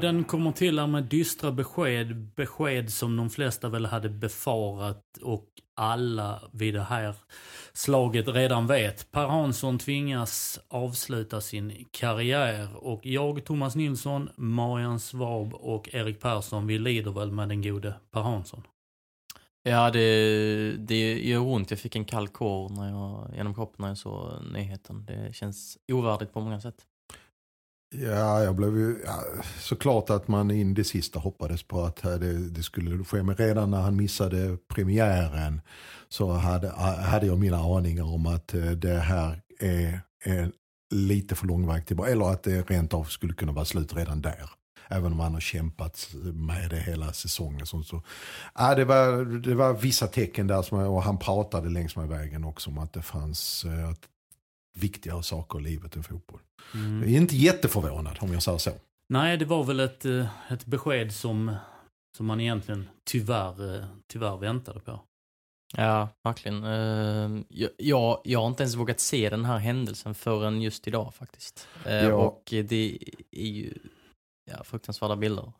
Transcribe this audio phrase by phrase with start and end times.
[0.00, 2.16] Den kommer till här med dystra besked.
[2.16, 7.14] Besked som de flesta väl hade befarat och alla vid det här
[7.72, 9.10] slaget redan vet.
[9.10, 16.66] Per Hansson tvingas avsluta sin karriär och jag, Thomas Nilsson, Marian Svab och Erik Persson,
[16.66, 18.62] vi lider väl med den gode Per Hansson.
[19.62, 21.70] Ja, det, det gör ont.
[21.70, 25.04] Jag fick en kall kår när jag, genom kroppen när jag såg nyheten.
[25.06, 26.87] Det känns ovärdigt på många sätt.
[27.90, 29.22] Ja, jag blev ju, ja,
[29.58, 33.22] såklart att man in det sista hoppades på att eh, det, det, skulle ske.
[33.22, 35.60] Men redan när han missade premiären
[36.08, 40.52] så hade, ah, hade jag mina aningar om att eh, det här är, är
[40.90, 42.10] lite för lång väg tillbaka.
[42.10, 44.50] Eller att det rent av skulle kunna vara slut redan där.
[44.88, 47.66] Även om han har kämpat med det hela säsongen.
[47.66, 48.02] Så, så,
[48.54, 52.44] ja, det, var, det var vissa tecken där som, och han pratade längs med vägen
[52.44, 54.08] också om att det fanns eh, att
[54.78, 56.40] viktigare saker i livet än fotboll.
[56.74, 57.02] Mm.
[57.02, 58.70] Jag är inte jätteförvånad om jag säger så.
[59.08, 61.56] Nej, det var väl ett, eh, ett besked som,
[62.16, 65.00] som man egentligen tyvärr, eh, tyvärr väntade på.
[65.76, 66.64] Ja, verkligen.
[66.64, 67.44] Ehm,
[67.78, 71.68] jag, jag har inte ens vågat se den här händelsen förrän just idag faktiskt.
[71.86, 72.14] Eh, ja.
[72.14, 72.98] Och det
[73.30, 73.74] är ju
[74.50, 75.52] ja, fruktansvärda bilder.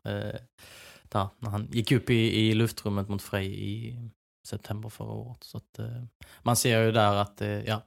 [1.03, 3.99] Där, när han gick upp i, i luftrummet mot Frej i
[4.49, 5.45] september förra året.
[5.45, 5.81] Så att,
[6.43, 7.83] man ser ju där att ja,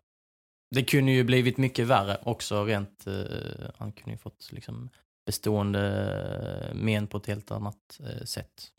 [0.72, 4.90] det kunde ju blivit mycket värre också rent, eh, han kunde ju fått liksom
[5.26, 5.82] bestående
[6.70, 8.72] eh, men på ett helt annat eh, sätt.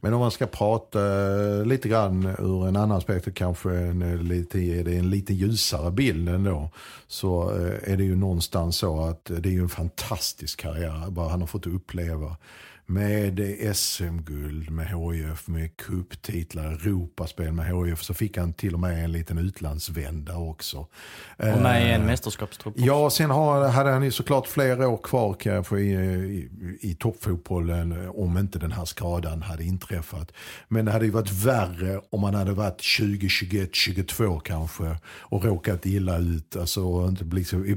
[0.00, 4.22] Men om man ska prata eh, lite grann ur en annan aspekt, kanske en, eh,
[4.22, 6.70] lite, är det en lite ljusare bild ändå.
[7.06, 7.48] Så
[7.82, 11.46] är det ju någonstans så att det är ju en fantastisk karriär, bara han har
[11.46, 12.36] fått uppleva
[12.86, 18.02] med SM-guld med HIF, med kupptitlar, Europaspel med HIF.
[18.02, 20.78] Så fick han till och med en liten utlandsvända också.
[20.78, 24.96] Och med i en eh, mästerskapstrupp Ja, sen har, hade han ju såklart flera år
[24.96, 26.48] kvar kanske i, i,
[26.80, 30.32] i toppfotbollen om inte den här skadan hade inträffat.
[30.68, 35.44] Men det hade ju varit värre om han hade varit 20, 21, 22 kanske och
[35.44, 36.56] råkat illa ut.
[36.56, 37.24] Alltså inte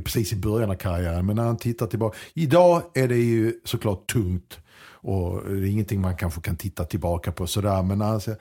[0.03, 1.25] precis i början av karriären.
[1.25, 2.17] Men när han tittar tillbaka.
[2.33, 4.59] Idag är det ju såklart tungt
[5.07, 7.83] och det är ingenting man kanske kan titta tillbaka på sådär.
[7.83, 8.35] Men alltså,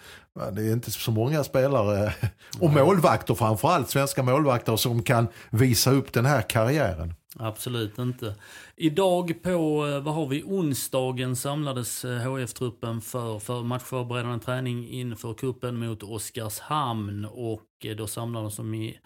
[0.53, 2.15] det är inte så många spelare,
[2.61, 7.15] och målvakter framförallt, svenska målvakter som kan visa upp den här karriären.
[7.39, 8.35] Absolut inte.
[8.77, 15.35] Idag på, eh, vad har vi, onsdagen samlades HF-truppen eh, för, för matchförberedande träning inför
[15.35, 18.99] kuppen mot Oskarshamn och eh, då samlades de i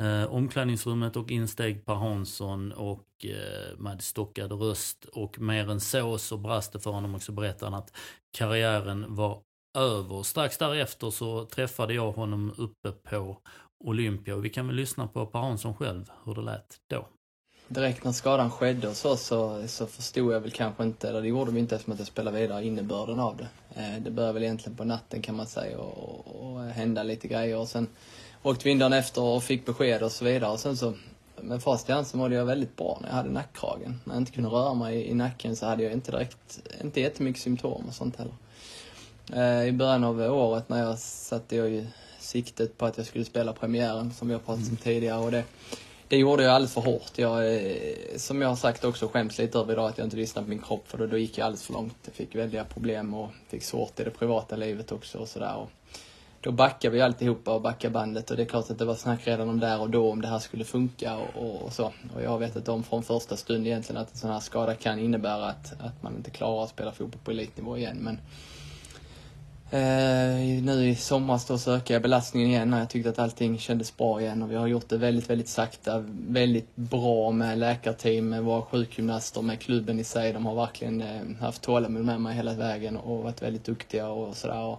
[0.00, 6.18] Eh, omklädningsrummet och insteg Per Hansson och eh, med stockad röst och mer än så
[6.18, 7.96] så brast det för honom också han att
[8.38, 9.42] karriären var
[9.78, 10.22] över.
[10.22, 13.38] Strax därefter så träffade jag honom uppe på
[13.84, 17.08] Olympia och vi kan väl lyssna på Per Hansson själv hur det lät då.
[17.68, 21.28] Direkt när skadan skedde och så, så, så förstod jag väl kanske inte, eller det
[21.28, 23.48] gjorde vi inte eftersom att jag spelade vidare, innebörden av det.
[23.80, 27.28] Eh, det började väl egentligen på natten kan man säga och, och, och hända lite
[27.28, 27.88] grejer och sen
[28.44, 30.50] åkte vi in dagen efter och fick besked och så vidare.
[30.50, 30.94] Och sen så,
[31.40, 34.00] med fast i hand så mådde jag väldigt bra när jag hade nackkragen.
[34.04, 37.42] När jag inte kunde röra mig i nacken så hade jag inte direkt, inte jättemycket
[37.42, 38.34] symptom och sånt heller.
[39.32, 41.86] Eh, I början av året när jag satte jag ju
[42.18, 45.44] siktet på att jag skulle spela premiären som vi har pratat om tidigare och det,
[46.08, 47.12] det gjorde jag alldeles för hårt.
[47.16, 47.72] Jag, eh,
[48.16, 50.62] som jag har sagt också, skäms lite över idag att jag inte lyssnade på min
[50.62, 51.96] kropp för då, då gick jag alldeles för långt.
[52.04, 55.66] Jag fick väldiga problem och fick svårt i det privata livet också och sådär
[56.44, 59.26] då backar vi alltihopa och backar bandet och det är klart att det var snack
[59.26, 61.92] redan om där och då om det här skulle funka och, och, och så.
[62.14, 64.98] Och jag har vetat om från första stund egentligen att en sån här skada kan
[64.98, 67.98] innebära att, att man inte klarar att spela fotboll på elitnivå igen.
[68.00, 68.18] Men
[69.70, 73.58] eh, nu i somras då så ökade jag belastningen igen och jag tyckte att allting
[73.58, 78.28] kändes bra igen och vi har gjort det väldigt, väldigt sakta, väldigt bra med läkarteam,
[78.28, 80.32] med våra sjukgymnaster, med klubben i sig.
[80.32, 84.36] De har verkligen eh, haft tålamod med mig hela vägen och varit väldigt duktiga och
[84.36, 84.76] sådär.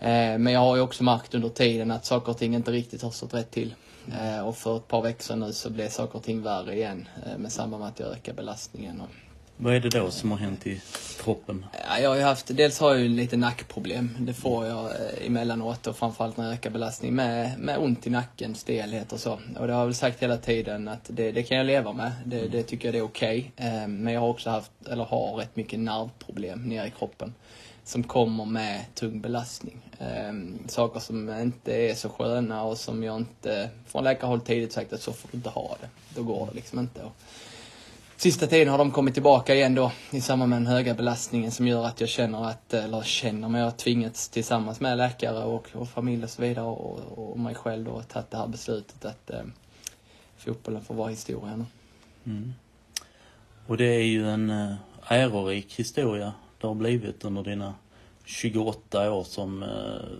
[0.00, 3.02] Eh, men jag har ju också märkt under tiden att saker och ting inte riktigt
[3.02, 3.74] har stått rätt till.
[4.20, 7.38] Eh, och för ett par veckor nu så blev saker och ting värre igen eh,
[7.38, 9.02] med samband med att jag ökar belastningen.
[9.62, 10.82] Vad är det då som har hänt i
[11.22, 11.66] kroppen?
[11.88, 14.16] Ja, jag har ju haft, dels har jag ju lite nackproblem.
[14.18, 14.90] Det får jag
[15.26, 19.32] emellanåt och framförallt när jag ökar belastning med, med ont i nacken, stelhet och så.
[19.32, 22.12] Och det har jag väl sagt hela tiden att det, det kan jag leva med.
[22.24, 23.52] Det, det tycker jag det är okej.
[23.56, 27.34] Eh, men jag har också haft, eller har rätt mycket nervproblem nere i kroppen.
[27.90, 29.78] Som kommer med tung belastning.
[29.98, 30.32] Eh,
[30.68, 35.02] saker som inte är så sköna och som jag inte, från läkarhåll tidigt sagt att
[35.02, 35.88] så får du inte ha det.
[36.14, 37.02] Då går det liksom inte.
[37.02, 37.12] Och,
[38.16, 41.66] Sista tiden har de kommit tillbaka igen då i samband med den höga belastningen som
[41.66, 45.68] gör att jag känner att, eller känner, men jag har tvingats tillsammans med läkare och,
[45.72, 49.30] och familj och så vidare och, och mig själv då tagit det här beslutet att
[49.30, 49.42] eh,
[50.36, 51.64] fotbollen får vara historia nu.
[52.26, 52.52] Mm.
[53.66, 54.74] Och det är ju en eh,
[55.08, 57.74] ärorik historia det har blivit under dina
[58.24, 59.68] 28 år som eh,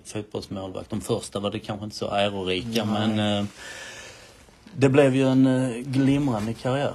[0.04, 0.90] fotbollsmålvakt.
[0.90, 3.08] De första var det kanske inte så ärorika Nej.
[3.08, 3.44] men eh,
[4.74, 6.94] det blev ju en eh, glimrande karriär.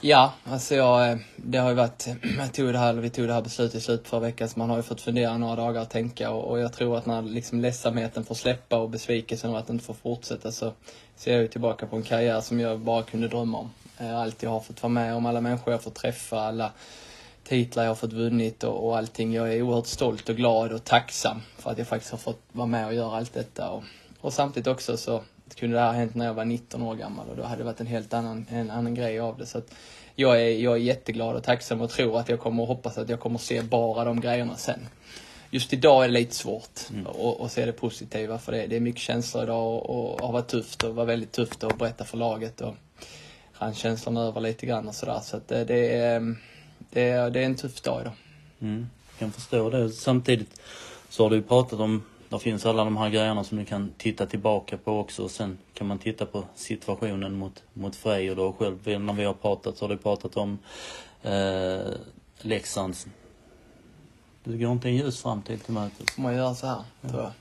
[0.00, 2.08] Ja, alltså jag, eh, det har ju varit,
[2.38, 4.70] jag tog det här, vi tog det här beslutet i slutet förra veckan så man
[4.70, 7.60] har ju fått fundera några dagar och tänka och, och jag tror att när liksom
[7.60, 10.72] ledsamheten får släppa och besvikelsen över att inte få fortsätta så
[11.16, 13.70] ser jag ju tillbaka på en karriär som jag bara kunde drömma om.
[13.98, 16.72] Eh, Allt jag har fått vara med om, alla människor jag har fått träffa, alla
[17.44, 19.32] titlar jag har fått vunnit och, och allting.
[19.32, 22.66] Jag är oerhört stolt och glad och tacksam för att jag faktiskt har fått vara
[22.66, 23.70] med och göra allt detta.
[23.70, 23.82] Och,
[24.20, 25.22] och samtidigt också så
[25.56, 27.64] kunde det här ha hänt när jag var 19 år gammal och då hade det
[27.64, 29.46] varit en helt annan, en annan grej av det.
[29.46, 29.74] Så att
[30.14, 33.08] jag är, jag är jätteglad och tacksam och tror att jag kommer och hoppas att
[33.08, 34.80] jag kommer se bara de grejerna sen.
[35.50, 38.80] Just idag är det lite svårt att, att se det positiva för det, det är
[38.80, 42.16] mycket känslor idag och, och har varit tufft och var väldigt tufft att berätta för
[42.16, 42.74] laget och
[43.58, 45.20] rann känslorna över lite grann och sådär.
[45.22, 46.36] Så att det, det, är,
[46.94, 48.12] det, är, det är en tuff dag idag.
[48.60, 49.90] Mm, jag kan förstå det.
[49.90, 50.60] Samtidigt
[51.08, 54.26] så har du pratat om, där finns alla de här grejerna som du kan titta
[54.26, 58.52] tillbaka på också och sen kan man titta på situationen mot, mot Frej och då
[58.52, 60.58] själv, när vi har pratat så har du pratat om
[61.22, 61.92] eh,
[62.38, 63.06] Leksands.
[64.44, 66.14] Du går inte en ljus framtid till mötes.
[66.14, 67.32] Får man göra så här, tror jag.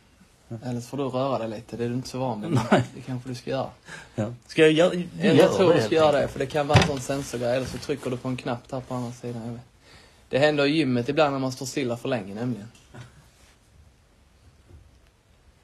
[0.65, 2.51] Eller så får du röra dig lite, det är du inte så van vid.
[2.51, 2.83] Nej.
[2.95, 3.69] Det kanske du ska göra.
[4.15, 4.33] Ja.
[4.47, 6.87] Ska jag göra Eller jag tror du ska göra det, för det kan vara en
[6.87, 7.55] sån sensorgrej.
[7.55, 9.41] Eller så trycker du på en knapp där på andra sidan.
[9.45, 9.61] Jag vet.
[10.29, 12.67] Det händer i gymmet ibland när man står stilla för länge nämligen.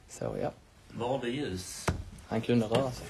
[0.10, 0.52] Så ja,
[0.94, 1.86] Var det ljus?
[2.28, 3.08] han kunde röra sig.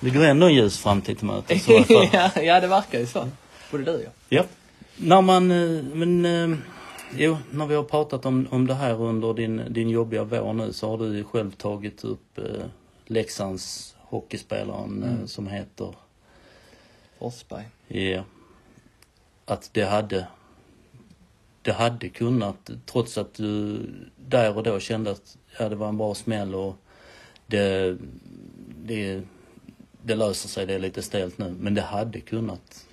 [0.00, 1.82] Det går ändå en ljus framtid till fall.
[2.12, 3.28] ja, ja, det verkar ju så.
[3.70, 4.12] Både du och jag.
[4.28, 4.44] Ja.
[4.96, 6.58] När man, eh, men, eh,
[7.16, 10.72] jo, när vi har pratat om, om det här under din, din jobbiga vår nu
[10.72, 12.64] så har du ju själv tagit upp eh,
[13.06, 15.94] Leksands hockeyspelaren eh, som heter,
[17.18, 17.64] Forsberg.
[17.88, 18.24] ja,
[19.44, 20.26] att det hade,
[21.62, 23.80] det hade kunnat, trots att du
[24.16, 26.76] där och då kände att ja, det var en bra smäll och
[27.46, 27.96] det,
[28.84, 29.22] det,
[30.02, 32.86] det löser sig, det är lite stelt nu, men det hade kunnat.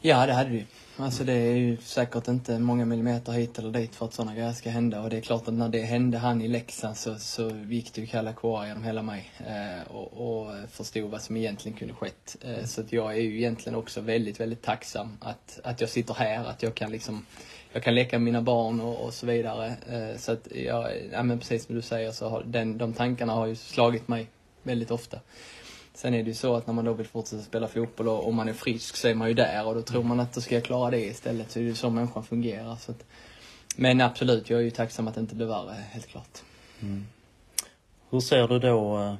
[0.00, 0.64] Ja, det hade du.
[1.02, 4.52] Alltså det är ju säkert inte många millimeter hit eller dit för att sådana grejer
[4.52, 5.00] ska hända.
[5.00, 8.00] Och det är klart att när det hände han i Leksand så, så gick det
[8.00, 9.30] ju kalla kårar genom hela mig.
[9.46, 12.36] Eh, och, och förstod vad som egentligen kunde skett.
[12.40, 16.14] Eh, så att jag är ju egentligen också väldigt, väldigt tacksam att, att jag sitter
[16.14, 16.44] här.
[16.44, 17.26] Att jag kan liksom,
[17.72, 19.66] jag kan leka med mina barn och, och så vidare.
[19.66, 23.32] Eh, så att jag, ja men precis som du säger så har den, de tankarna
[23.32, 24.26] har ju slagit mig
[24.62, 25.18] väldigt ofta.
[26.00, 28.34] Sen är det ju så att när man då vill fortsätta spela fotboll och om
[28.34, 30.54] man är frisk så är man ju där och då tror man att då ska
[30.54, 31.50] jag klara det istället.
[31.50, 32.76] Så är det ju så människan fungerar.
[32.76, 33.04] Så att,
[33.76, 36.38] men absolut, jag är ju tacksam att det inte blev värre, helt klart.
[38.10, 39.14] Hur ser du då, eh,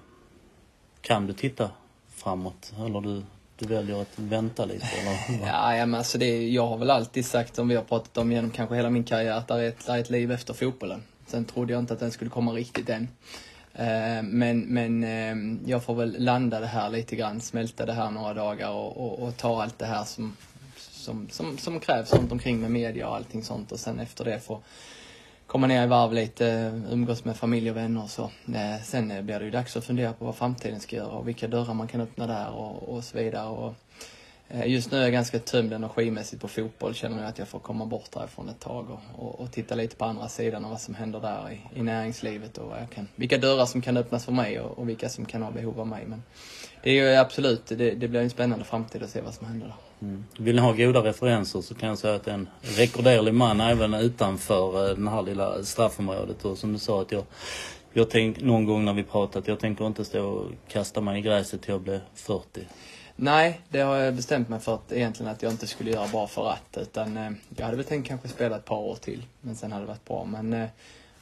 [1.01, 1.71] kan du titta
[2.09, 3.23] framåt eller du,
[3.57, 5.47] du väljer att vänta lite eller?
[5.47, 8.33] Ja, ja men alltså det, jag har väl alltid sagt, som vi har pratat om
[8.33, 11.03] genom kanske hela min karriär, att det är ett, det är ett liv efter fotbollen.
[11.27, 13.09] Sen trodde jag inte att den skulle komma riktigt än.
[13.81, 18.11] Eh, men, men eh, jag får väl landa det här lite grann, smälta det här
[18.11, 20.37] några dagar och, och, och ta allt det här som,
[20.77, 24.41] som, som, som krävs runt omkring med media och allting sånt och sen efter det
[24.41, 24.61] få
[25.47, 26.45] komma ner i varv lite,
[26.91, 28.31] umgås med familj och vänner och så.
[28.55, 31.49] Eh, sen blir det ju dags att fundera på vad framtiden ska göra och vilka
[31.49, 33.49] dörrar man kan öppna där och, och så vidare.
[33.49, 33.75] Och,
[34.51, 37.59] Eh, just nu är jag ganska tömd energimässigt på fotboll, känner jag att jag får
[37.59, 40.81] komma bort därifrån ett tag och, och, och titta lite på andra sidan och vad
[40.81, 44.25] som händer där i, i näringslivet och vad jag kan, vilka dörrar som kan öppnas
[44.25, 46.05] för mig och, och vilka som kan ha behov av mig.
[46.07, 46.23] Men
[46.83, 49.67] det är ju absolut, det, det blir en spännande framtid att se vad som händer
[49.67, 50.09] där.
[50.09, 50.25] Mm.
[50.39, 53.61] Vill ni ha goda referenser så kan jag säga att det är en rekorderlig man
[53.61, 56.45] även utanför eh, det här lilla straffområdet.
[56.45, 57.25] Och som du sa att jag,
[57.93, 61.23] jag tänk, någon gång när vi pratat, jag tänker inte stå och kasta mig i
[61.23, 62.61] gräset till jag blir 40.
[63.23, 66.27] Nej, det har jag bestämt mig för att egentligen att jag inte skulle göra bara
[66.27, 66.77] för att.
[66.77, 69.27] Utan eh, jag hade väl tänkt kanske spela ett par år till.
[69.41, 70.25] Men sen hade det varit bra.
[70.25, 70.69] Men eh,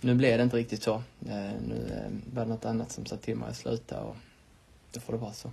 [0.00, 1.02] nu blev det inte riktigt så.
[1.18, 4.16] Nu var det något annat som sa till mig att sluta och
[4.92, 5.50] då får det vara så.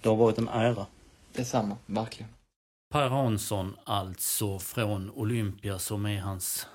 [0.00, 0.86] Det har varit en ära.
[1.32, 2.30] Detsamma, verkligen.
[2.92, 6.66] Per Hansson alltså från Olympia som är hans,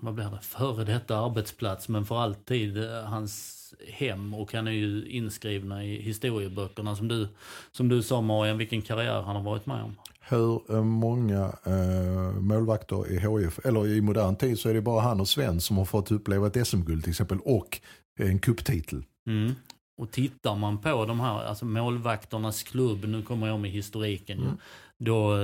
[0.00, 5.08] vad blir det, före detta arbetsplats men för alltid hans hem och han är ju
[5.08, 7.28] inskrivna i historieböckerna som du,
[7.72, 9.96] som du sa Marian, vilken karriär han har varit med om.
[10.20, 15.20] Hur många eh, målvakter i HIF, eller i modern tid så är det bara han
[15.20, 17.80] och Sven som har fått uppleva ett SM-guld till exempel och
[18.18, 19.04] en kupptitel.
[19.26, 19.54] Mm.
[19.96, 24.50] Och tittar man på de här, alltså målvakternas klubb, nu kommer jag med historiken mm.
[24.50, 24.56] ju.
[25.04, 25.36] Då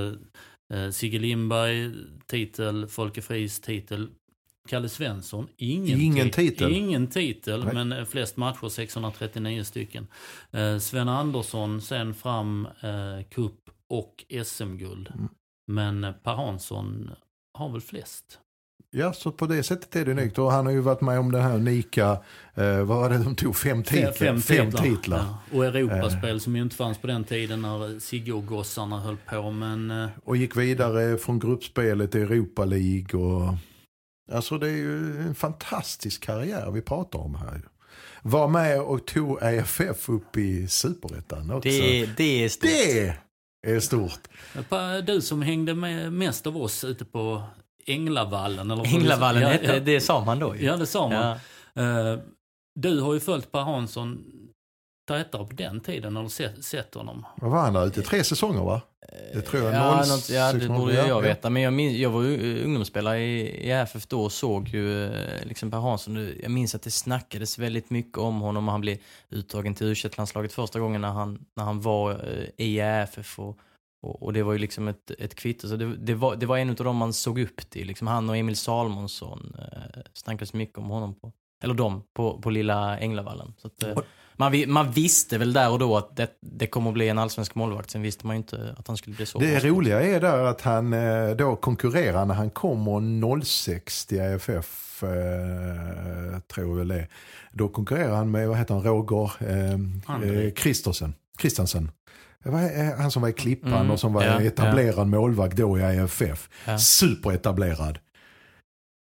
[0.75, 1.92] eh, Sigge Lindberg,
[2.26, 4.08] titel, Folke Fris titel,
[4.70, 6.72] Kalle Svensson, ingen, ingen titel.
[6.72, 7.74] Ingen titel, Nej.
[7.74, 10.06] men flest matcher, 639 stycken.
[10.50, 13.54] Eh, Sven Andersson sen fram eh, cup
[13.88, 15.12] och SM-guld.
[15.14, 15.28] Mm.
[15.66, 17.10] Men Per Hansson
[17.58, 18.38] har väl flest?
[18.90, 20.38] Ja, så på det sättet är det unikt.
[20.38, 22.18] Och han har ju varit med om det här unika,
[22.54, 24.12] eh, vad var det de tog, fem titlar?
[24.12, 24.82] Fem, fem titlar.
[24.82, 25.18] titlar.
[25.18, 25.58] Ja.
[25.58, 26.38] Och Europaspel eh.
[26.38, 29.50] som ju inte fanns på den tiden när Sigge och gossarna höll på.
[29.50, 30.08] Men, eh.
[30.24, 33.20] Och gick vidare från gruppspelet till Europa League.
[33.20, 33.54] Och,
[34.32, 37.62] alltså det är ju en fantastisk karriär vi pratar om här.
[38.22, 41.68] Var med och tog EFF upp i superettan också.
[41.68, 42.70] Det, det är stort.
[42.70, 43.16] Det
[43.62, 44.20] är stort.
[45.06, 47.42] Du som hängde med mest av oss ute på
[47.87, 48.70] Änglavallen.
[48.70, 49.80] Eller Änglavallen ja, ja.
[49.80, 50.64] det sa man då ju.
[50.64, 51.38] Ja, det sa man.
[51.75, 52.12] Ja.
[52.12, 52.18] Uh,
[52.75, 54.25] du har ju följt Per Hansson
[55.09, 57.26] tätare på den tiden när du sett, sett honom.
[57.37, 58.02] Vad var han där ute?
[58.02, 58.80] Tre säsonger va?
[59.33, 59.75] Det tror jag.
[59.75, 61.21] Ja, något, ja det borde jag ja.
[61.21, 61.50] veta.
[61.50, 65.45] Men jag, minns, jag var ju ungdomsspelare i, i RFF då och såg ju eh,
[65.45, 66.33] liksom Per Hansson.
[66.42, 68.99] Jag minns att det snackades väldigt mycket om honom och han blev
[69.30, 73.38] uttagen till u landslaget första gången när han, när han var eh, i RFF.
[73.38, 73.59] Och,
[74.02, 75.69] och, och, det var ju liksom ett, ett kvitto.
[75.69, 77.87] Så det, det, var, det var en av dem man såg upp till.
[77.87, 81.14] Liksom han och Emil Salmonsson eh, snackades mycket om honom.
[81.14, 83.54] På, eller dem, på, på lilla Änglavallen.
[83.57, 83.99] Så att, eh,
[84.40, 87.54] man, man, visste väl där och då att det, det kommer att bli en allsvensk
[87.54, 87.90] målvakt.
[87.90, 89.38] Sen visste man ju inte att han skulle bli så.
[89.38, 95.02] Det roliga är där att han eh, då konkurrerar när han kommer 06 till AFF,
[95.02, 97.09] eh, tror väl det.
[97.52, 101.14] Då konkurrerar han med, vad heter han, Roger eh, Kristensen.
[101.38, 101.90] Kristensen.
[102.99, 105.04] Han som var i Klippan mm, och som var ja, etablerad ja.
[105.04, 106.49] målvakt då i AFF.
[106.66, 106.78] Ja.
[106.78, 107.99] Superetablerad.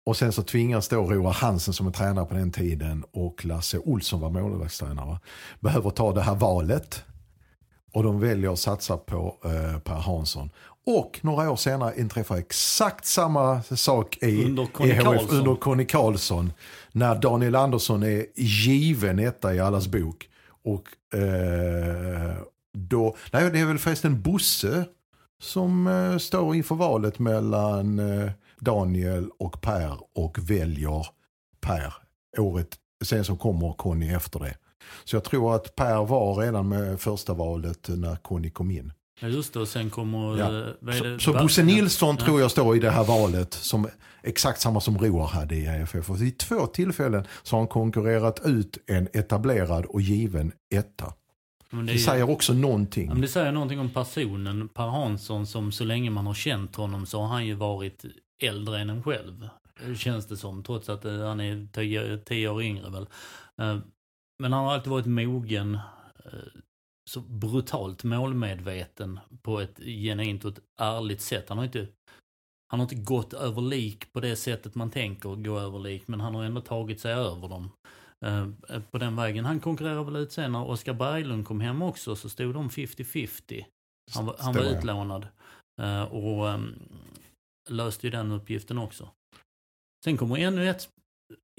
[0.10, 3.78] Och sen så tvingas då Roar Hansen som är tränare på den tiden och Lasse
[3.80, 5.20] Olsson var målvaktstränare.
[5.60, 7.04] Behöver ta det här valet.
[7.94, 10.50] Och de väljer att satsa på eh, Per Hansson.
[10.86, 16.54] Och några år senare inträffar exakt samma sak i, under Conny, HF, under Conny Karlsson.
[16.92, 20.30] När Daniel Andersson är given etta i allas bok.
[20.64, 22.36] Och eh,
[22.74, 24.86] då, nej det är väl förresten Bosse
[25.42, 31.08] som eh, står inför valet mellan eh, Daniel och Per och väljer
[31.62, 31.94] Per.
[32.38, 34.56] Året sen som kommer Conny efter det.
[35.04, 38.92] Så jag tror att Per var redan med första valet när Conny kom in.
[39.22, 40.38] Ja just det, och sen kommer...
[40.38, 40.68] Ja.
[40.92, 42.26] Eh, så, så Bosse Nilsson ja.
[42.26, 43.88] tror jag står i det här valet som
[44.24, 46.10] exakt samma som Roar hade i AFF.
[46.10, 51.14] Och vid två tillfällen så har han konkurrerat ut en etablerad och given etta.
[51.70, 53.08] Men det, det säger också någonting.
[53.08, 57.06] Men det säger någonting om personen Per Hansson som så länge man har känt honom
[57.06, 58.06] så har han ju varit
[58.40, 59.50] äldre än en själv.
[59.96, 63.08] Känns det som, trots att eh, han är tio, tio år yngre väl.
[63.62, 63.78] Eh,
[64.40, 65.76] men han har alltid varit mogen,
[66.26, 66.62] eh,
[67.10, 71.50] så brutalt målmedveten på ett genuint och ett ärligt sätt.
[71.50, 71.88] Han har inte
[72.72, 76.22] han har inte gått över lik på det sättet man tänker gå över lik, men
[76.22, 77.72] han har ändå tagit sig över dem
[78.92, 79.46] på den vägen.
[79.46, 83.66] Han konkurrerar väl ut sen när Oskar Berglund kom hem också så stod de 50-50.
[84.16, 85.28] Han, han var utlånad.
[86.12, 86.76] Och ehm,
[87.70, 89.10] löste ju den uppgiften också.
[90.04, 90.90] Sen kommer ännu ett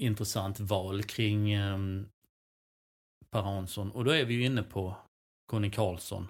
[0.03, 1.77] intressant val kring eh,
[3.29, 4.95] Per Hansson och då är vi ju inne på
[5.45, 6.27] Conny Karlsson.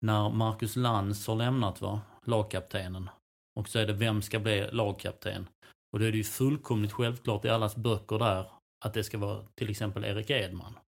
[0.00, 3.10] När Marcus Lantz har lämnat va, lagkaptenen
[3.56, 5.48] och så är det vem ska bli lagkapten.
[5.92, 8.50] Och då är det ju fullkomligt självklart i allas böcker där
[8.84, 10.78] att det ska vara till exempel Erik Edman.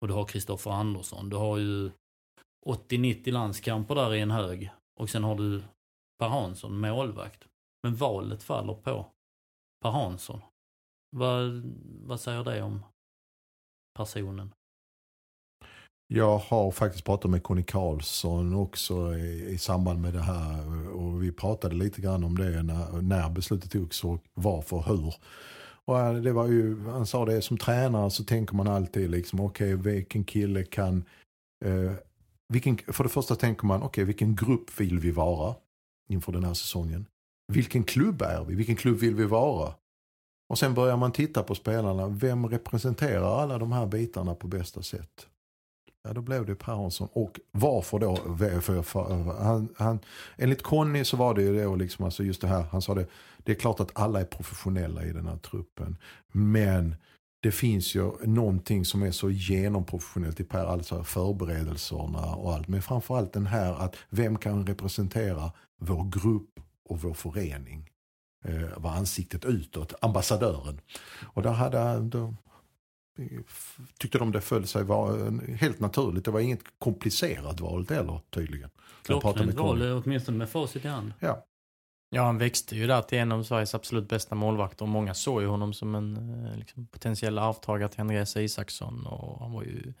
[0.00, 1.30] Och du har Kristoffer Andersson.
[1.30, 1.90] Du har ju
[2.66, 4.70] 80-90 landskamper där i en hög.
[5.00, 5.62] Och sen har du
[6.18, 7.44] Per Hansson, målvakt.
[7.82, 9.06] Men valet faller på
[9.82, 10.40] Per Hansson.
[11.16, 11.62] Vad,
[12.06, 12.82] vad säger det om
[13.98, 14.52] personen?
[16.14, 20.88] Jag har faktiskt pratat med Conny Karlsson också i, i, samband med det här.
[20.88, 25.14] Och vi pratade lite grann om det när, när beslutet togs och varför hur.
[25.84, 29.74] Och det var ju, han sa det, som tränare så tänker man alltid liksom, okej
[29.74, 31.04] okay, vilken kille kan,
[31.64, 31.92] eh,
[32.48, 35.54] vilken, för det första tänker man, okej okay, vilken grupp vill vi vara?
[36.08, 37.06] Inför den här säsongen.
[37.52, 38.54] Vilken klubb är vi?
[38.54, 39.74] Vilken klubb vill vi vara?
[40.48, 42.08] Och sen börjar man titta på spelarna.
[42.08, 45.26] Vem representerar alla de här bitarna på bästa sätt?
[46.04, 47.08] Ja, då blev det Per Hansson.
[47.12, 48.16] Och varför då?
[48.60, 49.98] För, för, han, han,
[50.36, 53.06] enligt Conny så var det ju då liksom, alltså just det här, han sa det,
[53.38, 55.96] det är klart att alla är professionella i den här truppen.
[56.32, 56.96] Men
[57.42, 62.68] det finns ju någonting som är så genomprofessionellt i Per, alltså förberedelserna och allt.
[62.68, 67.90] Men framförallt den här att vem kan representera vår grupp och vår förening?
[68.44, 70.80] Eh, var ansiktet utåt, ambassadören.
[71.34, 72.34] Och där hade, då,
[73.98, 76.24] tyckte de det föll sig var helt naturligt.
[76.24, 78.70] Det var inget komplicerat val heller tydligen.
[79.02, 81.12] Klockrent val, åtminstone med facit i hand.
[81.18, 81.46] Ja.
[82.14, 84.86] Ja, han växte ju där till en av Sveriges absolut bästa målvakter.
[84.86, 89.52] Många såg ju honom som en eh, liksom, potentiell arvtagare till Andreas Isaksson och han
[89.52, 89.92] var ju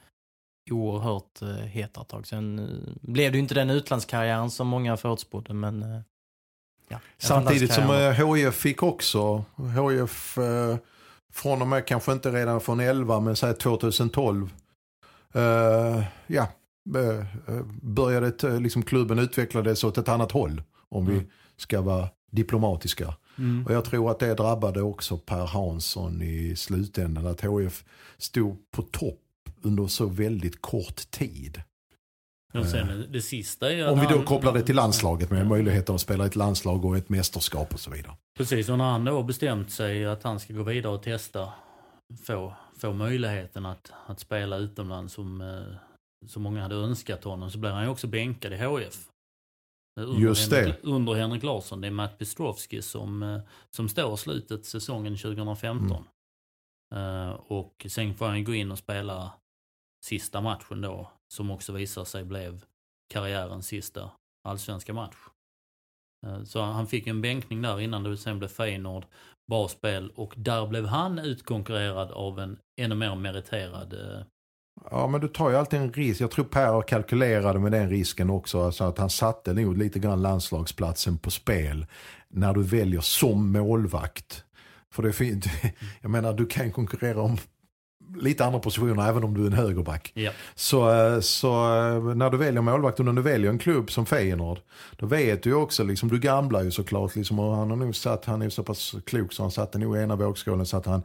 [0.70, 2.26] oerhört uh, het ett tag.
[2.26, 2.66] Sen uh,
[3.00, 6.00] blev det ju inte den utlandskarriären som många förutspådde, men uh,
[6.88, 7.00] ja.
[7.18, 10.76] Samtidigt som HIF fick också, HIF uh,
[11.32, 14.50] från och med kanske inte redan från 11 men säg 2012.
[15.36, 16.48] Uh, ja,
[17.82, 20.62] började liksom klubben utvecklades åt ett annat håll.
[20.88, 21.18] Om mm.
[21.18, 21.26] vi
[21.56, 23.14] ska vara diplomatiska.
[23.38, 23.66] Mm.
[23.66, 27.26] Och jag tror att det drabbade också Per Hansson i slutändan.
[27.26, 27.84] Att HF
[28.18, 29.18] stod på topp
[29.62, 31.62] under så väldigt kort tid.
[32.52, 35.44] Sen det sista är Om vi då kopplar det till landslaget med ja.
[35.44, 38.16] möjligheter att spela ett landslag och ett mästerskap och så vidare.
[38.36, 41.52] Precis, och när han då bestämt sig att han ska gå vidare och testa,
[42.22, 47.58] få, få möjligheten att, att spela utomlands som, eh, som många hade önskat honom, så
[47.58, 49.08] blev han ju också bänkad i HF.
[50.00, 50.56] Under Just det.
[50.56, 51.80] Henrik, under Henrik Larsson.
[51.80, 53.40] Det är Matt Bistrovski som, eh,
[53.76, 55.90] som står slutet säsongen 2015.
[55.90, 56.02] Mm.
[57.34, 59.32] Och sen får han gå in och spela
[60.04, 62.64] sista matchen då, som också visar sig blev
[63.12, 64.10] karriärens sista
[64.44, 65.16] allsvenska match.
[66.26, 69.04] Eh, så han fick en bänkning där innan det sen blev Feyenoord,
[69.50, 74.22] bra spel och där blev han utkonkurrerad av en ännu mer meriterad eh,
[74.90, 76.20] Ja, men du tar ju alltid en risk.
[76.20, 78.62] Jag tror Per kalkylerade med den risken också.
[78.62, 81.86] Alltså att han satte nog lite grann landslagsplatsen på spel.
[82.28, 84.44] När du väljer som målvakt.
[84.92, 85.46] För det är fint.
[86.00, 87.38] Jag menar, du kan konkurrera om
[88.16, 90.12] lite andra positioner även om du är en högerback.
[90.14, 90.30] Ja.
[90.54, 94.06] Så, eh, så eh, när du väljer målvakt och när du väljer en klubb som
[94.06, 94.58] Feyenoord.
[94.96, 97.16] Då vet du ju också, liksom, du gamlar ju såklart.
[97.16, 99.96] Liksom, och han har nog satt, han är så pass klok så han satte nog
[99.96, 101.02] i ena vågskålen så att han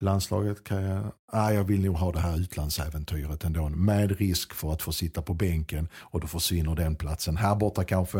[0.00, 3.68] landslaget kan jag, ah, jag vill nog ha det här utlandsäventyret ändå.
[3.68, 7.36] Med risk för att få sitta på bänken och då försvinner den platsen.
[7.36, 8.18] Här borta kanske.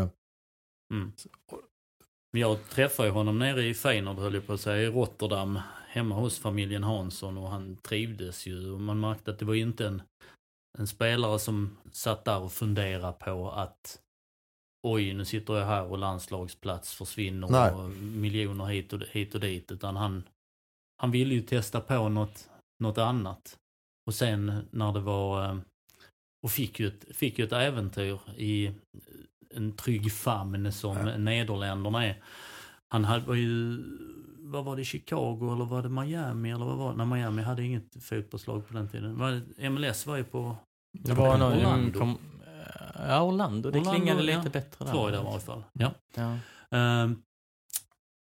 [0.93, 1.11] Mm.
[2.31, 5.59] Jag träffade honom nere i Feyenoord höll jag på att säga, i Rotterdam.
[5.91, 8.71] Hemma hos familjen Hansson och han trivdes ju.
[8.71, 10.01] Och man märkte att det var inte en,
[10.77, 14.01] en spelare som satt där och funderade på att
[14.87, 17.71] oj nu sitter jag här och landslagsplats försvinner Nej.
[17.71, 19.71] och miljoner hit och, hit och dit.
[19.71, 20.23] Utan han,
[20.97, 22.49] han ville ju testa på något,
[22.83, 23.57] något annat.
[24.07, 25.57] Och sen när det var, eh,
[26.43, 28.73] och fick ju ett, fick ju ett äventyr i
[29.49, 31.17] en trygg famn som ja.
[31.17, 32.23] Nederländerna är.
[32.89, 33.83] Han hade, var ju,
[34.51, 36.97] vad var det, Chicago eller var det Miami eller vad var det?
[36.97, 39.43] Nej, Miami hade inget fotbollslag på den tiden.
[39.73, 40.55] MLS var ju på
[40.91, 41.99] det var nog Orlando.
[41.99, 42.17] Kom,
[42.93, 43.71] ja, Orlando.
[43.71, 44.49] Det Orlando, klingade lite ja.
[44.49, 44.91] bättre där.
[44.91, 45.63] Florida i alla fall.
[45.73, 45.91] Ja.
[46.15, 46.33] ja.
[46.75, 47.11] Uh,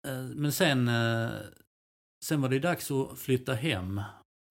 [0.08, 1.30] uh, men sen uh,
[2.24, 4.00] Sen var det dags att flytta hem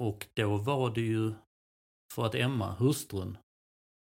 [0.04, 1.34] och då var det ju
[2.14, 3.38] för att Emma, hustrun,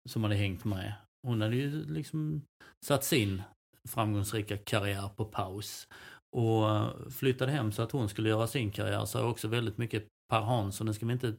[0.10, 2.42] som hade hängt med, hon hade ju liksom
[2.86, 3.42] satt sin
[3.88, 5.88] framgångsrika karriär på paus
[6.36, 9.06] och flyttade hem så att hon skulle göra sin karriär.
[9.06, 11.36] Så också väldigt mycket Per Hansson, nu ska vi inte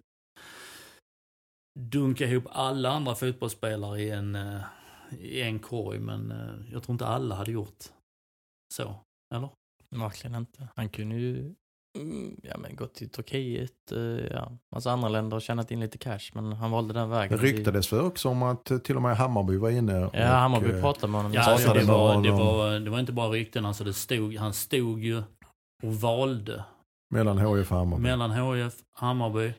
[1.79, 4.63] dunka ihop alla andra fotbollsspelare i en, eh,
[5.19, 7.85] i en korg, men eh, jag tror inte alla hade gjort
[8.75, 8.95] så.
[9.35, 9.51] Eller?
[9.91, 10.69] Verkligen inte.
[10.77, 11.55] Han kunde ju
[12.43, 16.31] ja, men gått till Turkiet, eh, ja, massa andra länder och tjänat in lite cash.
[16.33, 17.39] Men han valde den vägen.
[17.39, 20.05] Det ryktades för också om att eh, till och med Hammarby var inne.
[20.05, 21.35] Och, ja, Hammarby eh, pratade med honom.
[21.35, 23.67] Ja, alltså, det, var, det, var, det var inte bara rykten.
[23.67, 25.23] Alltså det stod, han stod ju
[25.83, 26.65] och valde.
[27.15, 28.03] Mellan HIF och Hammarby.
[28.03, 29.53] Mellan HIF Hammarby.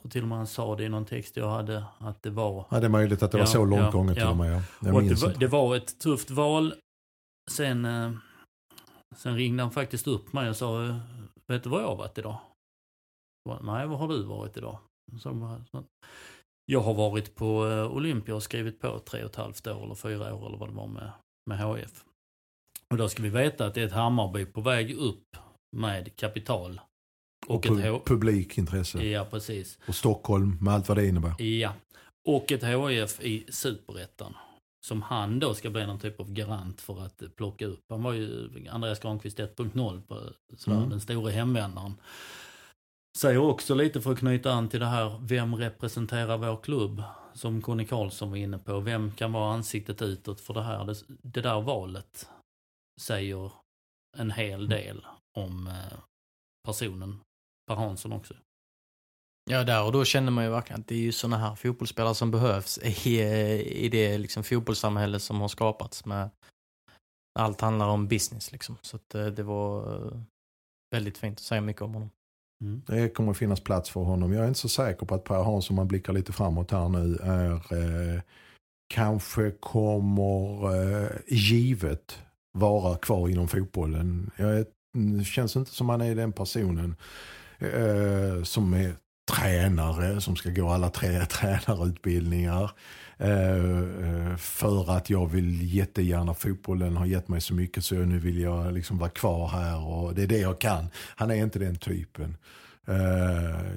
[0.00, 1.84] Tror till och med han sa det i någon text jag hade.
[1.98, 2.66] Att det var...
[2.70, 4.22] Ja, det är möjligt att det var så långt ja, gånget ja.
[4.22, 4.62] till och med.
[4.80, 6.74] Jag och det, var, det var ett tufft val.
[7.50, 7.86] Sen,
[9.16, 11.00] sen ringde han faktiskt upp mig och sa
[11.52, 12.38] Vet du var jag har varit idag?
[13.62, 14.78] Nej, vad har du varit idag?
[16.64, 19.94] Jag har varit på eh, Olympia och skrivit på tre och ett halvt år eller
[19.94, 21.12] fyra år eller vad det var med,
[21.46, 22.04] med HF.
[22.90, 25.36] Och då ska vi veta att det är ett Hammarby på väg upp
[25.76, 26.80] med kapital.
[27.46, 29.04] Och, och ett publikintresse.
[29.04, 29.78] Ja, precis.
[29.88, 31.42] Och Stockholm med allt vad det innebär.
[31.42, 31.74] Ja.
[32.28, 34.34] Och ett HIF i superettan.
[34.86, 37.80] Som han då ska bli någon typ av garant för att plocka upp.
[37.88, 40.20] Han var ju Andreas Granqvist 1.0 på
[40.56, 40.90] sådär, Mm.
[40.90, 41.94] den stora hemvändaren.
[43.18, 47.02] Säger också lite för att knyta an till det här, vem representerar vår klubb?
[47.34, 50.84] Som Conny Karlsson var inne på, vem kan vara ansiktet utåt för det här?
[50.84, 52.28] Det, det där valet
[53.00, 53.52] säger
[54.18, 55.06] en hel del
[55.38, 55.98] om eh,
[56.64, 57.20] personen
[57.66, 58.34] Per Hansson också.
[59.50, 62.14] Ja, där och då känner man ju verkligen att det är ju sådana här fotbollsspelare
[62.14, 63.20] som behövs i,
[63.84, 66.30] i det liksom fotbollssamhälle som har skapats med
[67.38, 68.76] allt handlar om business liksom.
[68.82, 70.20] Så att eh, det var eh,
[70.90, 72.10] väldigt fint att säga mycket om honom.
[72.64, 72.82] Mm.
[72.86, 74.32] Det kommer finnas plats för honom.
[74.32, 76.88] Jag är inte så säker på att Per Hansson, om man blickar lite framåt här
[76.88, 78.20] nu, är eh,
[78.94, 82.18] kanske kommer eh, givet
[82.58, 84.30] vara kvar inom fotbollen.
[84.36, 84.66] Jag är,
[85.18, 86.96] det känns inte som han är den personen
[87.58, 88.94] eh, som är
[89.32, 92.70] tränare, som ska gå alla tre tränarutbildningar.
[93.18, 98.18] Eh, eh, för att jag vill jättegärna, fotbollen har gett mig så mycket så nu
[98.18, 100.86] vill jag liksom vara kvar här och det är det jag kan.
[101.16, 102.36] Han är inte den typen.
[102.86, 103.72] Eh,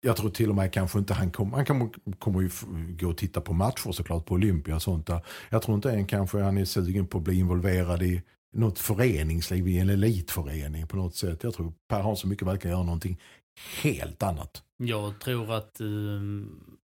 [0.00, 1.88] jag tror till och med kanske inte han kommer, han kommer,
[2.18, 2.50] kommer ju
[2.98, 5.20] gå och titta på matcher såklart på Olympia och sånt där.
[5.50, 9.68] Jag tror inte än kanske han är sugen på att bli involverad i något föreningsliv,
[9.68, 11.42] i en elitförening på något sätt.
[11.42, 13.18] Jag tror Per Hansson mycket väl kan göra någonting
[13.82, 14.62] helt annat.
[14.76, 15.86] Jag tror att eh,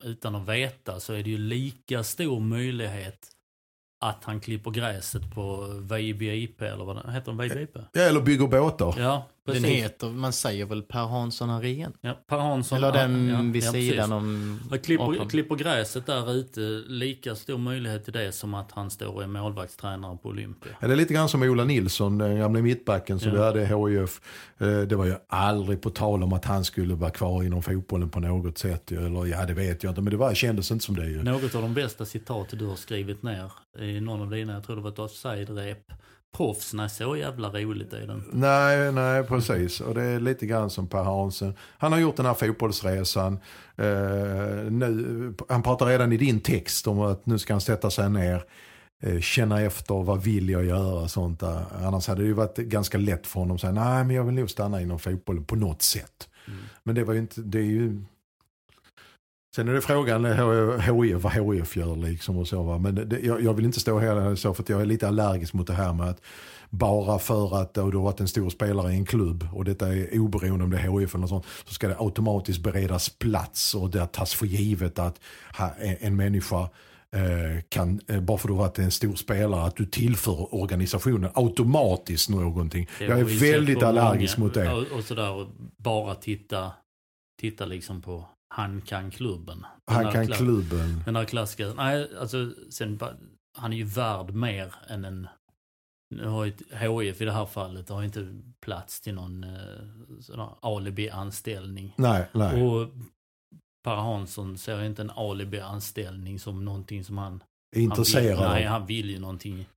[0.04, 3.30] utan att veta så är det ju lika stor möjlighet
[4.00, 7.32] att han klipper gräset på VBIP eller vad det heter.
[7.32, 7.76] VBIP?
[7.92, 8.94] Ja, eller bygger båtar.
[8.98, 9.62] Ja, precis.
[9.62, 11.92] Den heter, man säger väl Per Hansson Arena?
[12.00, 12.78] ja, per Hansson.
[12.78, 14.60] Eller den ja, vid ja, sidan om...
[14.70, 19.06] Jag klipper, klipper gräset där ute, lika stor möjlighet till det som att han står
[19.14, 20.72] och är målvaktstränare på Olympia.
[20.80, 23.34] Ja, det är lite grann som Ola Nilsson, den gamla mittbacken som Ja.
[23.34, 24.20] vi hade i HIF.
[24.58, 28.10] Eh, Det var ju aldrig på tal om att han skulle vara kvar inom fotbollen
[28.10, 28.92] på något sätt.
[28.92, 31.22] Eller ja, det vet jag inte, men det var, kändes inte som det ju.
[31.22, 34.76] Något av de bästa citat du har skrivit ner i någon av dina, jag tror
[34.76, 35.92] det var ett offside-rep.
[36.36, 38.28] Proffs, nej så jävla roligt är det inte.
[38.32, 39.80] Nej, nej precis.
[39.80, 41.54] Och det är lite grann som Per Hansen.
[41.78, 43.32] Han har gjort den här fotbollsresan.
[43.76, 43.86] Eh,
[44.70, 48.44] nu, han pratar redan i din text om att nu ska han sätta sig ner.
[49.02, 51.08] eh, Känna efter, vad vill jag göra?
[51.08, 51.64] Sånt där.
[51.82, 54.34] Annars hade det ju varit ganska lätt för honom att säga nej men jag vill
[54.34, 56.28] nog stanna inom fotbollen på något sätt.
[56.46, 56.58] Mm.
[56.82, 58.02] Men det var ju inte, det är ju...
[59.56, 62.78] Sen är det frågan eh, HIF, vad HIF gör liksom och så va.
[62.78, 65.52] Men det, jag, jag vill inte stå här så för att jag är lite allergisk
[65.52, 66.22] mot det här med att
[66.70, 70.18] bara för att du har varit en stor spelare i en klubb och detta är
[70.18, 73.90] oberoende om det är HIF eller något sånt så ska det automatiskt beredas plats och
[73.90, 75.20] det tas för givet att
[76.00, 76.60] en, människa
[77.14, 81.30] eh, kan, eh, bara för att du varit en stor spelare, att du tillför organisationen
[81.34, 82.88] automatiskt någonting.
[83.00, 84.72] Jag är väldigt allergisk många- mot det.
[84.72, 86.72] Och, och sådär, och bara titta,
[87.40, 89.66] titta liksom på han kan klubben.
[89.86, 91.02] Den Han kan klubben.
[91.04, 93.00] Den där klassiska, nej alltså sen,
[93.58, 95.28] han är ju värd mer än en,
[96.14, 100.48] nu har ju HIF i det här fallet, har ju inte plats till någon eh,
[100.60, 101.94] alibi-anställning.
[101.96, 102.62] Nej, nej.
[102.62, 102.88] Och
[103.84, 107.42] Per Hansson ser inte en alibi-anställning som någonting som han...
[107.76, 109.68] är intresserad han vill, Nej, han vill ju någonting.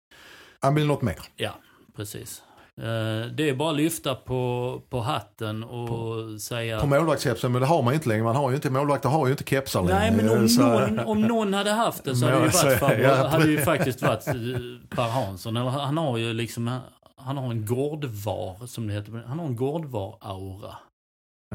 [0.59, 1.19] Han vill något mer.
[1.35, 1.55] Ja,
[1.95, 2.43] precis.
[2.81, 6.79] Eh, Det är bara att lyfta på, på hatten och säga...
[6.79, 8.23] På målvaktskepsen, men det har man ju inte längre.
[8.23, 9.99] Man har ju inte, målvakter har ju inte kepsar längre.
[9.99, 13.01] Nej, men om Så- någon, om någon hade haft det så hade ju varit Fabio,
[13.03, 14.33] ja, hade ju faktiskt varit eh,
[14.89, 15.57] Per Hansson.
[15.57, 16.79] Eller han har ju liksom,
[17.17, 19.23] han har en gårdvar, som det heter.
[19.27, 20.75] Han har en gårdvar-aura.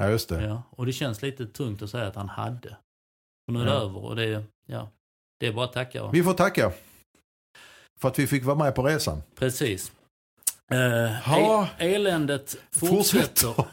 [0.00, 0.42] Ja, just det.
[0.44, 2.76] Ja, och det känns lite tungt att säga att han hade.
[3.48, 3.76] Och nu är det Ja.
[3.81, 4.88] över och det ja,
[5.40, 6.07] det är bara att tacka.
[6.12, 6.72] Vi får tacka.
[8.00, 9.22] För att vi fick vara med på resan.
[9.35, 9.92] Precis.
[10.72, 11.68] Eh, Ha.
[11.79, 13.55] eländet fortsätter.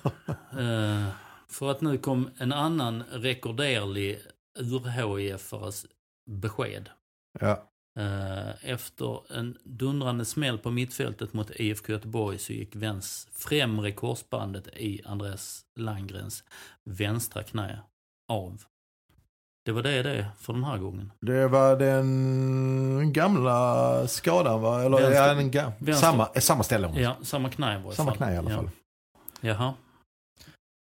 [0.60, 1.08] Eh,
[1.48, 4.20] för att nu kom en annan rekorderlig
[4.60, 5.86] ur-HIF-ares
[6.32, 6.90] besked.
[7.40, 7.70] Ja.
[8.00, 14.68] Eh, efter en dundrande smäll på mittfältet mot IFK Göteborg så gick väns främre korsbandet
[14.68, 16.44] i Andreas Landgrens
[16.86, 17.82] vänstra knä
[18.28, 18.64] av.
[19.66, 21.12] Det var det det för den här gången.
[21.22, 24.84] Det var den gamla skadan va?
[24.84, 26.92] Eller Vänster- ja, den ga- vänster- samma, eh, samma ställe.
[27.02, 28.56] Ja, samma knä var Samma knä i alla Ja.
[28.58, 28.70] fall.
[29.42, 29.74] Jaha.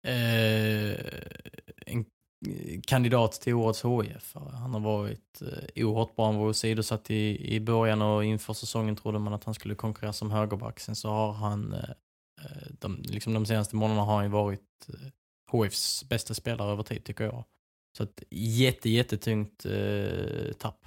[0.07, 0.97] Eh,
[1.87, 2.05] en
[2.87, 4.35] kandidat till årets HIF.
[4.35, 6.27] Han har varit eh, oerhört bra.
[6.27, 10.13] Han var åsidosatt i, i början och inför säsongen trodde man att han skulle konkurrera
[10.13, 10.81] som högerback.
[10.81, 11.81] Sen så har han, eh,
[12.45, 17.05] eh, de, liksom de senaste månaderna har han varit eh, HIFs bästa spelare över tid
[17.05, 17.45] tycker jag.
[17.97, 20.79] Så ett jätte, jättetungt eh, tapp.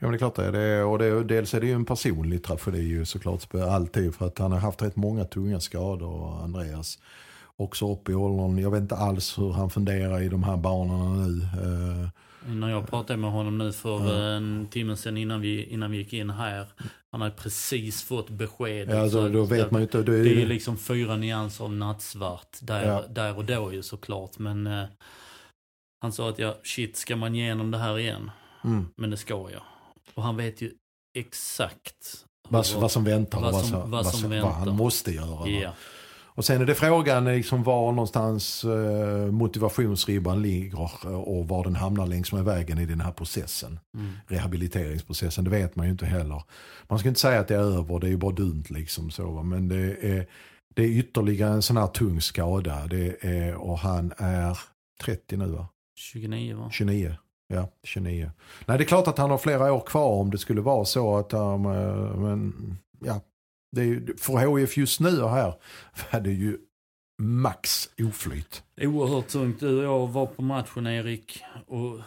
[0.00, 0.82] Ja men det är klart det är det.
[0.84, 4.14] Och det, dels är det ju en personlig tragedi ju såklart alltid.
[4.14, 6.98] För att han har haft rätt många tunga skador, Andreas.
[7.56, 8.58] Också upp i åldern.
[8.58, 11.42] Jag vet inte alls hur han funderar i de här banorna nu.
[11.42, 12.08] Eh,
[12.54, 16.12] När jag pratade med honom nu för en timme sedan innan vi, innan vi gick
[16.12, 16.66] in här.
[17.12, 18.88] Han hade precis fått besked.
[18.90, 20.02] Ja, Så då, vet man ju inte.
[20.02, 23.04] Det är, Det är ju liksom fyra nyanser av nattsvart där, Ja.
[23.10, 24.38] där och då ju såklart.
[24.38, 24.84] Men eh,
[26.00, 28.30] han sa att ja, shit, ska man igenom det här igen?
[28.64, 29.62] mm, Men det ska jag.
[30.14, 30.70] Och han vet ju
[31.28, 34.52] exakt vad, hur- vad som väntar vad vad, som- vad vad, som som, vad väntar.
[34.58, 35.48] han måste göra.
[35.48, 35.70] Ja.
[36.24, 41.76] Och sen är det frågan liksom var någonstans eh, motivationsribban ligger eh, och var den
[41.76, 43.80] hamnar längs med vägen i den här processen.
[43.94, 44.12] Mm.
[44.26, 46.42] Rehabiliteringsprocessen, det vet man ju inte heller.
[46.88, 49.42] Man ska inte säga att det är över, det är ju bara dumt liksom så.
[49.42, 50.26] Men det är,
[50.74, 52.86] det är ytterligare en sån här tung skada.
[52.86, 54.58] Det är, och han är
[55.04, 55.66] 30 nu va?
[55.98, 56.70] 29 va?
[56.70, 57.16] 29.
[57.48, 58.30] Ja, 29.
[58.66, 61.16] Nej, det är klart att han har flera år kvar om det skulle vara så
[61.16, 62.54] att um, eh, men
[63.00, 63.20] ja,
[63.76, 65.54] det är, för HIF just nu och här
[66.12, 66.58] var det ju
[67.22, 68.62] max oflyt.
[68.80, 69.60] Oerhört tungt.
[69.60, 71.44] Du och jag var på matchen Erik.
[71.66, 72.00] Och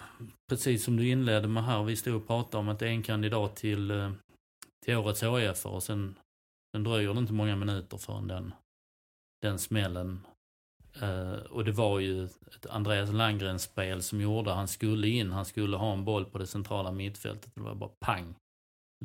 [0.49, 1.83] precis som du inledde med här.
[1.83, 4.11] Vi stod och pratade om att det är en kandidat till, eh,
[4.85, 5.65] till årets HIF.
[5.65, 6.15] Och sen,
[6.75, 8.53] sen dröjer det inte många minuter förrän den,
[9.41, 10.19] den smällen.
[11.01, 14.51] Eh, och det var ju ett Andreas Landgrens spel som gjorde.
[14.51, 15.31] Han skulle in.
[15.31, 17.51] Han skulle ha en boll på det centrala mittfältet.
[17.55, 18.35] Det var bara pang.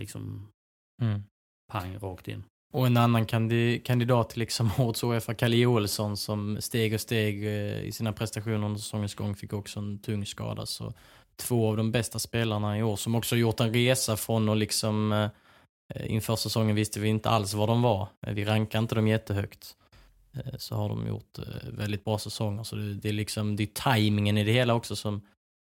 [0.01, 0.49] Liksom
[1.03, 1.23] Mm.
[1.73, 2.45] pang rakt in.
[2.73, 7.45] Och en annan kandi- kandidat till liksom årets OFA, Kalle Olsson, som steg och steg
[7.47, 10.67] eh, i sina prestationer under säsongens gång fick också en tung skada.
[10.67, 10.93] Så
[11.37, 15.13] två av de bästa spelarna i år som också gjort en resa från och liksom
[15.13, 15.31] eh,
[16.15, 18.09] inför säsongen visste vi inte alls var de var.
[18.27, 19.77] Vi rankar inte dem jättehögt.
[20.37, 22.63] Eh, så har de gjort eh, väldigt bra säsonger.
[22.63, 25.21] Så det, det är liksom, det är tajmingen i det hela också som,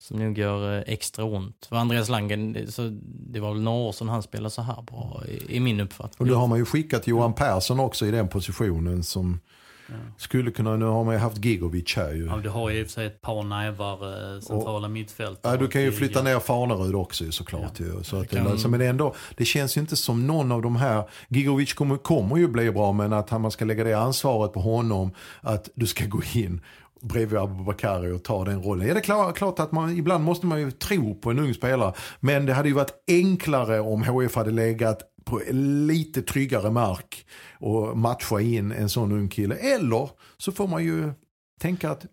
[0.04, 1.66] som nog gör eh, extra ont.
[1.70, 4.82] För Andreas Langen, det, så, det var väl några år sedan han spelade så här
[4.82, 6.28] bra, i, i min uppfattning.
[6.28, 9.40] Och då har man ju skickat Johan Persson också i den positionen som
[9.88, 9.94] Ja.
[10.18, 12.26] skulle kunna, nu har man ju haft Gigovic här ju.
[12.26, 15.54] Ja, du har ju i och för sig ett par nävar eh, centrala mittfältare.
[15.54, 16.24] Ja, du kan ju flytta ja.
[16.24, 17.80] ner Farnerud också såklart.
[17.80, 18.04] Ju.
[18.04, 20.76] Så att det, kan- alltså, men ändå, det känns ju inte som någon av de
[20.76, 24.60] här, Gigovic kommer, kommer ju bli bra men att man ska lägga det ansvaret på
[24.60, 26.62] honom att du ska gå in
[27.02, 28.88] bredvid Abubakari och ta den rollen.
[28.88, 31.54] Ja, det är klart, klart att man, ibland måste man ju tro på en ung
[31.54, 37.26] spelare men det hade ju varit enklare om HF hade legat på lite tryggare mark
[37.60, 39.56] och matcha in en sån ung kille.
[39.56, 41.12] Eller så får man ju
[41.60, 42.10] tänka att äh,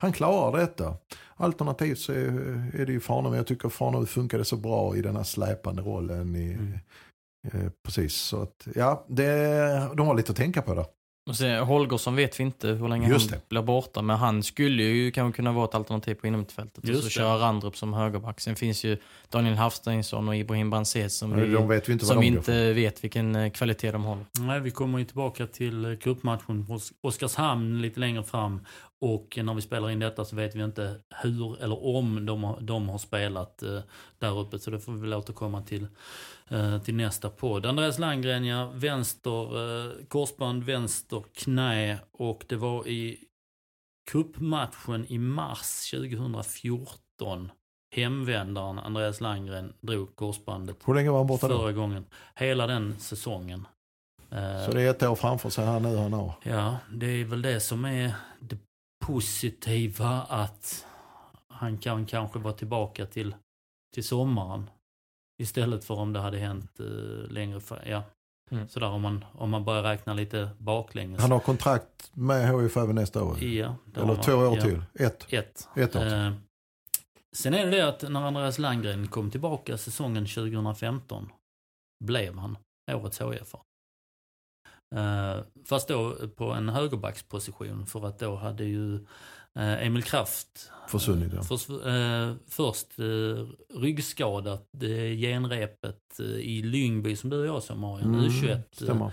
[0.00, 0.96] han klarar detta.
[1.36, 2.26] Alternativt så är,
[2.74, 3.38] är det ju Farnerud.
[3.38, 6.36] Jag tycker Farnerud funkade så bra i den här släpande rollen.
[6.36, 6.52] I,
[7.44, 7.66] Mm.
[7.66, 10.86] eh, precis, så att ja, det, de har lite att tänka på där.
[11.28, 13.48] Och sen, Holgersson vet vi inte hur länge Just han det.
[13.48, 16.78] blir borta, men han skulle ju kanske kunna vara ett alternativ på inomhusfältet.
[16.88, 17.10] Och så det.
[17.10, 18.40] köra Randrup som högerback.
[18.40, 18.96] Sen finns ju
[19.30, 23.36] Daniel Hafsteinsson och Ibrahim Banses som, vi, de vet vi inte som inte vet vilken
[23.36, 24.24] eh, kvalitet de håller.
[24.40, 28.60] Nej, vi kommer ju tillbaka till eh, cupmatchen på Os- Oskarshamn lite längre fram.
[29.00, 32.60] Och när vi spelar in detta så vet vi inte hur eller om de har,
[32.60, 33.78] de har spelat eh,
[34.18, 34.58] där uppe.
[34.58, 35.88] Så det får vi väl återkomma till, eh,
[36.84, 37.66] till nästa podd.
[37.66, 39.40] Andreas Landgren, ja, vänster
[39.86, 41.98] eh, korsband, vänster knä.
[42.12, 43.18] Och det var i
[44.10, 47.50] cupmatchen i mars 2014.
[47.96, 51.58] Hemvändaren Andreas Landgren drog korsbandet Hur länge var han borta då?
[51.58, 52.04] förra gången.
[52.34, 53.66] Hela den säsongen.
[54.30, 56.32] Eh, Så det är ett år framför sig här nu han har.
[56.42, 58.58] Ja, det är väl det som är det
[59.06, 60.86] positiva att
[61.48, 63.34] han kan kanske vara tillbaka till,
[63.94, 64.70] till sommaren.
[65.38, 67.78] Istället för om det hade hänt eh, längre fram.
[67.86, 68.02] Ja.
[68.50, 68.68] Mm.
[68.68, 71.20] Sådär om man, om man börjar räkna lite baklänges.
[71.20, 73.44] Han har kontrakt med HIF även nästa år.
[73.44, 74.62] Ja, Eller två år ja.
[74.62, 74.82] till.
[74.94, 75.26] Ett.
[75.32, 75.68] Ett.
[75.76, 76.06] Ett år.
[76.06, 76.32] Eh,
[77.36, 81.32] sen är det det att när Andreas Landgren kom tillbaka säsongen 2015
[82.04, 82.58] blev han
[82.92, 83.54] årets HIF.
[84.94, 89.00] Uh, fast då på en högerbacksposition för att då hade ju eh,
[89.62, 91.42] Emil Kraft Försvunnit ja.
[91.42, 97.82] förs- eh, först uh, ryggskadat uh, genrepet eh, i Lyngby som du och jag som
[97.82, 99.10] har en Mm, U21.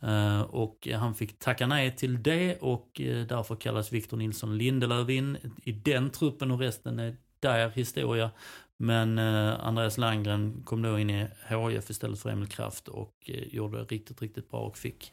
[0.00, 0.34] eh.
[0.36, 5.08] Eh, och han fick tacka nej till det och eh, därför kallas Victor Nilsson Lindelöf
[5.08, 8.30] in i den truppen och resten är där historia.
[8.76, 13.54] Men eh, Andreas Landgren kom då in i HIF istället för Emil Kraft och eh,
[13.54, 15.12] gjorde det riktigt, riktigt bra och fick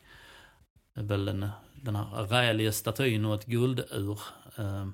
[0.98, 1.48] eh, väl den,
[1.82, 4.20] den här räliga statyn och ett guldur.
[4.58, 4.88] Eh,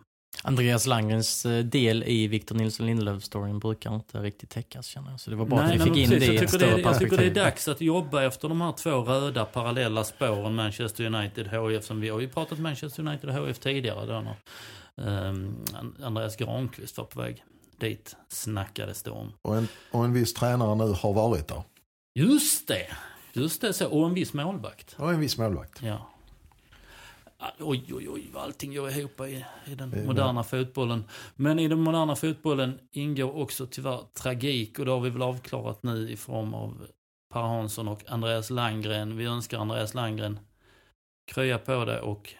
[0.43, 5.19] Andreas Landgrens eh, del i Victor Nilsson Lindelöf-storyn brukar inte riktigt täckas känner jag.
[5.19, 6.75] Så det var bra att vi fick in precis, det i jag ett tycker större
[6.75, 7.33] det, jag tycker det är perspektiv.
[7.33, 12.09] dags att jobba efter de här två röda parallella spåren Manchester United HIF som vi
[12.09, 14.35] har ju pratat Manchester United och HIF tidigare då när
[15.07, 15.65] ehm,
[16.03, 17.43] Andreas Granqvist var på väg
[17.79, 19.33] dit snackades det om.
[19.41, 21.63] Och en, och en viss tränare nu har varit där.
[22.19, 22.87] Just det!
[23.33, 24.95] Just det, så, och en viss målvakt.
[24.99, 25.81] Och en viss målvakt.
[25.81, 26.09] Ja.
[27.59, 31.03] Oj, oj, oj, vad allting går ihop i, i den moderna fotbollen.
[31.35, 35.83] Men i den moderna fotbollen ingår också tyvärr tragik och det har vi väl avklarat
[35.83, 36.87] nu i form av
[37.33, 39.17] Per Hansson och Andreas Landgren.
[39.17, 40.39] Vi önskar Andreas Landgren
[41.31, 42.33] krya på det och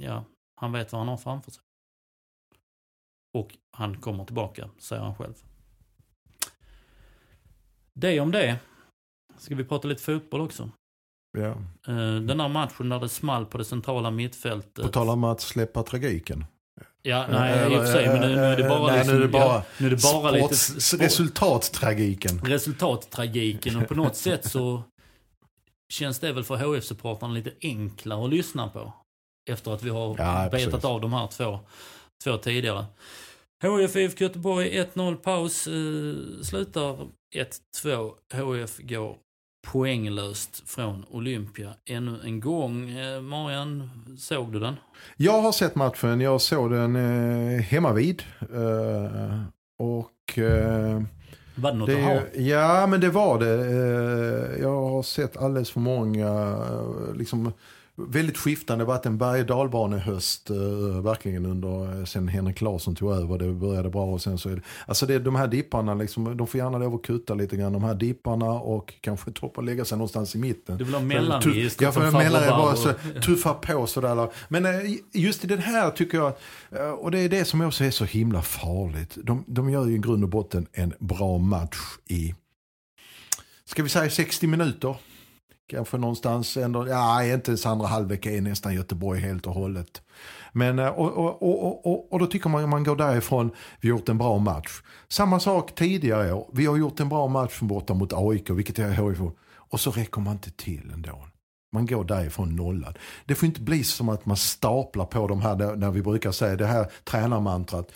[0.00, 0.24] ja,
[0.60, 1.62] han vet vad han har framför sig.
[3.38, 5.34] Och han kommer tillbaka, säger han själv.
[7.94, 8.58] Det om det.
[9.36, 10.70] Ska vi prata lite fotboll också?
[11.38, 11.48] Ja.
[11.88, 14.84] Eh, Den där matchen där det small på det centrala mittfältet.
[14.84, 16.44] På tal om att släppa tragiken.
[17.02, 19.20] Ja, nej i och för sig, men nu, nu är det bara Nej, liksom, nu
[19.20, 22.40] är det bara ja, nu är det bara lite sports- sport- resultattragiken.
[22.44, 24.82] resultattragiken och på något sätt så
[25.92, 28.92] känns det väl för HF-supportrarna lite enklare att lyssna på.
[29.50, 30.84] Efter att vi har Ja, betat precis.
[30.84, 31.58] av de här två,
[32.24, 32.84] två tidigare.
[33.62, 35.66] HF IFK Göteborg 1-0 paus.
[35.66, 37.08] Eh, slutar
[37.84, 38.12] 1-2.
[38.32, 39.16] HF går
[39.62, 42.90] poänglöst från Olympia ännu en gång.
[42.90, 44.74] Eh, Marian, såg du den?
[45.16, 48.22] Jag har sett matchen, jag såg den eh, hemma vid.
[48.40, 49.42] Eh,
[49.78, 51.02] och eh,
[51.54, 52.10] Var det något att ha?
[52.34, 53.54] det, ja men det var det.
[53.54, 57.52] Eh, jag har sett alldeles för många, eh, liksom
[58.08, 60.56] väldigt skiftande, det har varit en berg dalbanehöst eh,
[61.02, 64.56] verkligen under, eh, sen Henrik Larsson tog över, det började bra och sen så är
[64.56, 67.72] det, alltså det, de här dipparna liksom, de får gärna lov att kutta lite grann,
[67.72, 70.78] de här dipparna och kanske toppa lägga sig någonstans i mitten.
[70.78, 72.92] Du vill ha mellanregister Ja, som för mellan bara så,
[73.24, 74.28] tuffa på sådär.
[74.48, 74.72] Men eh,
[75.12, 76.32] just i den här tycker jag,
[76.70, 79.18] eh, och det är det som också är så himla farligt.
[79.22, 82.34] De, de gör ju i grund och botten en bra match i,
[83.64, 84.96] ska vi säga 60 minuter?
[85.72, 90.02] Kanske någonstans ändå, ja inte ens andra halvlek är nästan Göteborg helt och hållet.
[90.52, 93.90] Men, eh, och, och, och, och, och då tycker man att man går därifrån, vi
[93.90, 94.82] har gjort en bra match.
[95.08, 98.90] Samma sak tidigare år, vi har gjort en bra match borta mot AIK, vilket är
[98.90, 99.18] HIF.
[99.54, 101.26] Och så räcker man inte till ändå.
[101.72, 102.98] Man går därifrån nollad.
[103.24, 106.56] Det får inte bli som att man staplar på de här, när vi brukar säga
[106.56, 107.92] det här tränarmantrat.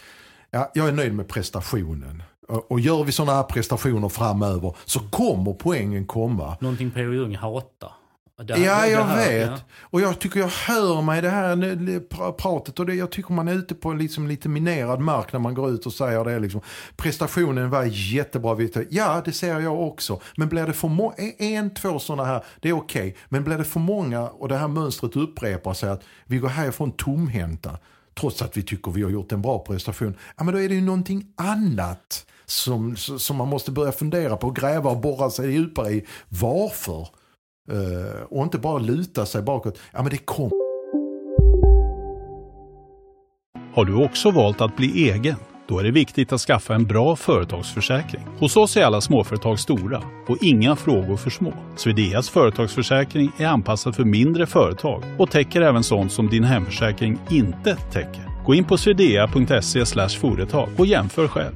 [0.51, 2.23] Ja, jag är nöjd med prestationen.
[2.49, 6.57] Och och gör vi sådana här prestationer framöver så kommer poängen komma.
[6.61, 7.13] Någonting P.O.
[7.13, 7.91] Jung hatar.
[8.39, 9.51] Det- Ja, jag här, vet.
[9.51, 9.59] ja.
[9.81, 13.55] Och jag tycker jag hör mig det här pratet och det, jag tycker man är
[13.55, 16.39] ute på liksom lite minerad mark när man går ut och säger det.
[16.39, 16.61] Liksom.
[16.97, 18.57] Prestationen var jättebra.
[18.91, 20.21] Ja, det ser jag också.
[20.37, 23.17] Men blir det för många, en, två sådana här, det är okej.
[23.29, 26.93] Men blir det för många och det här mönstret upprepar sig att vi går härifrån
[26.93, 27.79] tomhänta.
[28.21, 30.15] Trots att vi tycker vi har gjort en bra prestation.
[30.37, 34.51] Ja, men då är det ju någonting annat som, som man måste börja fundera på,
[34.51, 36.05] gräva och borra sig djupare i.
[36.29, 37.09] Varför?
[37.73, 39.79] Uh, och inte bara luta sig bakåt.
[39.93, 40.67] Ja men det kommer.
[43.75, 45.37] Har du också valt att bli egen?
[45.69, 48.23] Då är det viktigt att skaffa en bra företagsförsäkring.
[48.39, 51.53] Hos oss är alla småföretag stora och inga frågor för små.
[51.77, 57.77] Swedeas företagsförsäkring är anpassad för mindre företag och täcker även sånt som din hemförsäkring inte
[57.77, 58.36] täcker.
[58.47, 61.55] Gå in på swedea.se företag och jämför själv.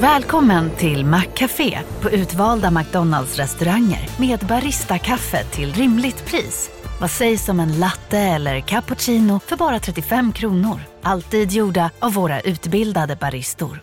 [0.00, 6.70] Välkommen till Maccafé på utvalda McDonalds restauranger med Baristakaffe till rimligt pris.
[7.00, 10.80] Vad sägs om en latte eller cappuccino för bara 35 kronor?
[11.02, 13.80] Alltid gjorda av våra utbildade baristor.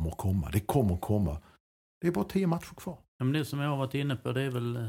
[0.00, 0.50] kommer komma.
[0.52, 1.36] Det kommer komma.
[2.00, 2.98] Det är bara tio matcher kvar.
[3.18, 4.88] Ja, men det som jag har varit inne på det är väl eh,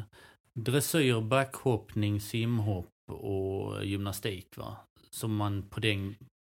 [0.53, 4.77] dressyr, backhoppning, simhopp och gymnastik va?
[5.09, 5.81] Som man på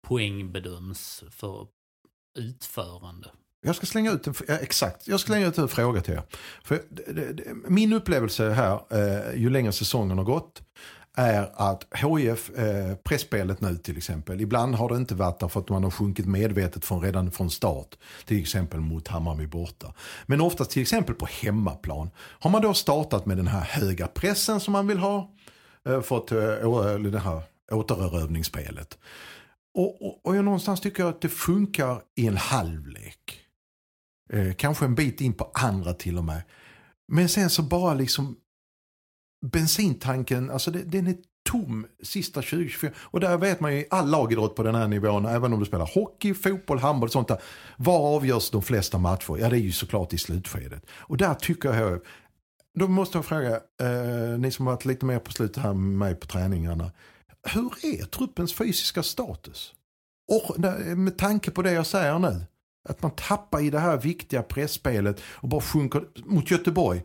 [0.07, 1.67] poäng bedöms för
[2.39, 3.31] utförande.
[3.61, 6.23] Jag ska slänga ut en, ja, exakt, jag ska slänga ut en fråga till er.
[6.63, 10.61] För det, det, min upplevelse här, eh, ju längre säsongen har gått,
[11.17, 15.69] är att HIF, eh, pressspelet nu till exempel, ibland har det inte varit därför att
[15.69, 17.95] man har sjunkit medvetet från, redan från start.
[18.25, 19.93] Till exempel mot Hammarby borta.
[20.25, 22.09] Men oftast till exempel på hemmaplan.
[22.17, 25.31] Har man då startat med den här höga pressen som man vill ha,
[25.85, 28.97] eh, för att, eh, det här återerövringsspelet.
[29.73, 33.39] Och, och, och jag någonstans tycker att det funkar i en halvlek.
[34.33, 36.41] Eh, kanske en bit in på andra till och med.
[37.07, 38.35] Men sen så bara liksom
[39.45, 42.91] bensintanken, alltså det, den är tom sista 20-24.
[42.97, 45.65] Och där vet man ju i all lagidrott på den här nivån, även om du
[45.65, 47.41] spelar hockey, fotboll, handboll och sånt där.
[47.77, 49.37] Var avgörs de flesta matcher?
[49.39, 50.85] Ja det är ju såklart i slutskedet.
[50.91, 51.99] Och där tycker jag,
[52.79, 56.15] då måste jag fråga, eh, ni som varit lite mer på slutet här med mig
[56.15, 56.91] på träningarna.
[57.53, 59.73] Hur är truppens fysiska status?
[60.31, 60.59] Och
[60.97, 62.45] med tanke på det jag säger nu.
[62.89, 67.03] Att man tappar i det här viktiga pressspelet och bara sjunker mot Göteborg.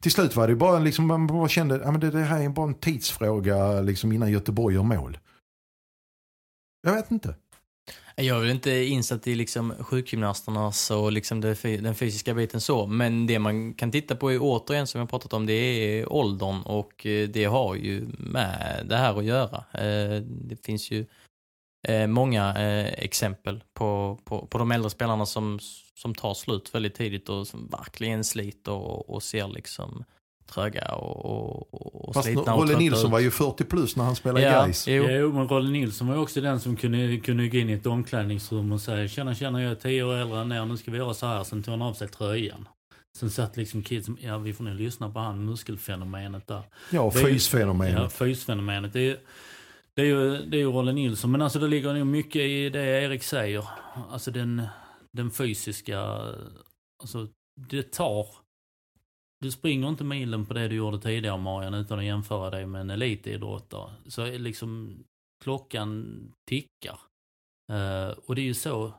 [0.00, 2.66] Till slut var det bara liksom, man bara kände att det, det här är bara
[2.66, 5.18] en tidsfråga liksom innan Göteborg gör mål.
[6.82, 7.34] Jag vet inte.
[8.18, 12.86] Jag är väl inte insatt i liksom sjukgymnasternas och liksom det, den fysiska biten så,
[12.86, 16.62] men det man kan titta på är återigen som jag pratat om, det är åldern
[16.62, 19.64] och eh, det har ju med det här att göra.
[19.72, 21.06] Eh, det finns ju
[21.88, 25.58] eh, många exempel på, på, på de äldre spelarna som,
[25.94, 30.04] som tar slut väldigt tidigt och som verkligen sliter och, och ser liksom
[30.52, 31.26] tröga och,
[31.72, 33.12] och, och Fast slitna Rolle och Nilsson ut.
[33.12, 34.88] var ju 40 plus när han spelade Ja, Gais.
[34.88, 35.06] jo.
[35.08, 37.86] Jo, men Rolle Nilsson var ju också den som kunde, kunde gå in i ett
[37.86, 40.98] omklädningsrum och säga tjena, tjena, jag är tio år äldre än er, nu ska vi
[40.98, 41.44] göra så här.
[41.44, 42.68] Sen tog han av sig tröjan.
[43.18, 46.62] Sen satt liksom kidsen, ja vi får nu lyssna på han muskelfenomenet där.
[46.90, 47.94] Ja, fysfenomenet.
[48.02, 48.92] Ja, fysfenomenet.
[48.92, 49.18] Det är, ju-
[49.96, 52.70] det är ju, det är ju Rolle Nilsson, men alltså det ligger nog mycket i
[52.70, 53.68] det Erik säger.
[54.10, 54.62] Alltså den,
[55.12, 56.00] den fysiska,
[57.02, 57.28] alltså
[57.70, 58.26] det tar.
[59.40, 62.80] Du springer inte milen på det du gjorde tidigare Marian utan att jämföra dig med
[62.80, 63.92] en elitidrottare.
[64.06, 64.98] Så liksom
[65.44, 66.18] klockan
[66.48, 67.00] tickar.
[67.72, 68.94] Uh, och det är ju så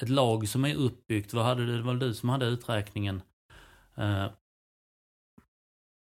[0.00, 3.22] ett lag som är uppbyggt, vad hade det, det var du som hade uträkningen.
[3.94, 4.26] Eh,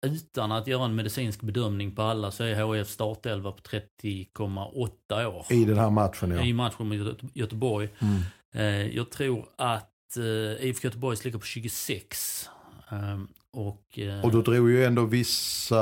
[0.05, 5.45] utan att göra en medicinsk bedömning på alla så är HIF startelva på 30,8 år.
[5.49, 6.41] I den här matchen ja.
[6.43, 7.89] I matchen mot Göte- Göteborg.
[7.99, 8.21] Mm.
[8.55, 12.49] Eh, jag tror att eh, IFK Göteborg ligger på 26.
[12.91, 15.81] Ehm, och, eh, Och då drog ju ändå vissa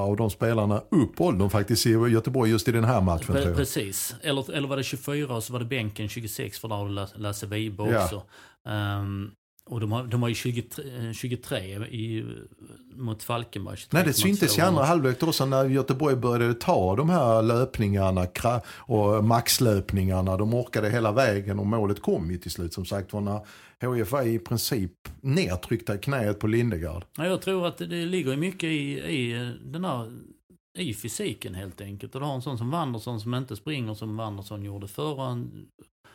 [0.00, 3.54] av de spelarna upp åldern faktiskt i Göteborg just i den här matchen Pre-.
[3.54, 4.14] Precis.
[4.22, 7.46] Eller, eller var det 24 och så var det bänken 26 för där har Lasse-
[7.46, 8.04] Wibe Ja.
[8.04, 8.22] också.
[9.70, 12.24] Och de har, de har ju 23, eh, 23 i,
[12.96, 13.76] mot Falkenberg.
[13.90, 18.26] Nej, det syntes i andra halvlek också när Göteborg började ta de här löpningarna
[18.66, 20.36] och maxlöpningarna.
[20.36, 24.12] De orkade hela vägen och målet kom ju till slut som sagt var när HIF
[24.12, 27.04] var i princip nedtryckta i knät på Lindegard.
[27.16, 30.10] Ja, jag tror att det, ligger mycket i, i eh, den här
[30.78, 32.14] i fysiken helt enkelt.
[32.14, 35.30] Och du har en sån som Wanderson som inte springer som Wanderson gjorde förra.
[35.30, 35.66] En-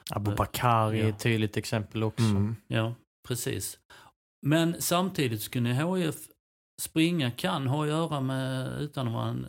[0.10, 1.08] Abubakar är Ja.
[1.08, 2.24] ett tydligt exempel också.
[2.24, 2.56] Mm.
[2.68, 2.94] Ja,
[3.28, 3.80] precis.
[4.46, 6.16] Men samtidigt så kunde HIF
[6.82, 9.48] springa, kan ha att göra med, utan att vara en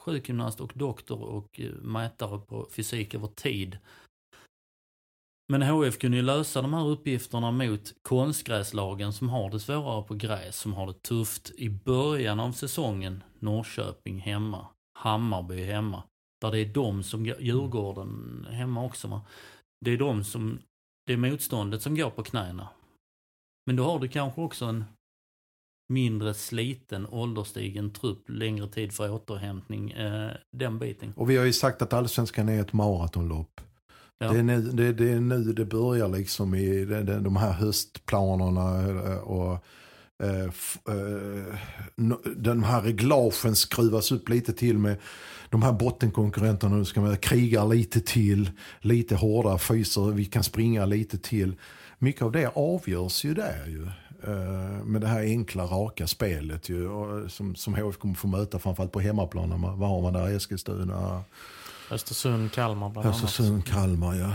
[0.00, 3.78] sjukgymnast och doktor och eh, mätare på fysik över tid.
[5.48, 10.14] Men HIF kunde ju lösa de här uppgifterna mot konstgräslagen som har det svårare på
[10.14, 13.22] gräs, som har det tufft i början av säsongen.
[13.38, 14.66] Norrköping hemma,
[14.98, 16.02] Hammarby hemma.
[16.40, 19.20] Där det är de som, Djurgården hemma också va.
[19.84, 20.58] Det är de som,
[21.06, 22.68] det är motståndet som går på knäna.
[23.66, 24.84] Men då har du kanske också en
[25.88, 31.12] mindre sliten ålderstigen trupp, längre tid för återhämtning, eh, den biten.
[31.16, 33.60] Och vi har ju sagt att allsvenskan är ett maratonlopp.
[34.18, 34.32] Ja.
[34.32, 38.88] Det, är nu, det, det är nu det börjar liksom i de, de, här höstplanerna
[38.88, 39.52] eh, och
[40.22, 41.58] eh, f, eh,
[42.36, 44.96] den här reglagen skruvas upp lite till med
[45.50, 46.76] de här bottenkonkurrenterna.
[46.76, 48.50] Nu ska man kriga lite till,
[48.80, 51.56] lite hårdare fyser, vi kan springa lite till.
[51.98, 53.86] Mycket av det avgörs ju där ju.
[54.32, 56.88] eh, Med det här enkla, raka spelet ju.
[56.88, 59.62] Och som, som HF kommer få möta framförallt på hemmaplan.
[59.78, 60.36] Vad har man där?
[60.36, 61.22] Eskilstuna,
[61.90, 63.24] Östersund, Kalmar bland annat.
[63.24, 64.30] Östersund, Kalmar ja.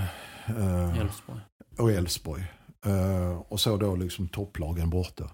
[0.57, 1.39] Eh, Elfsborg.
[1.77, 2.43] och Elfsborg.
[2.85, 5.29] Eh, och så då liksom topplagen borta.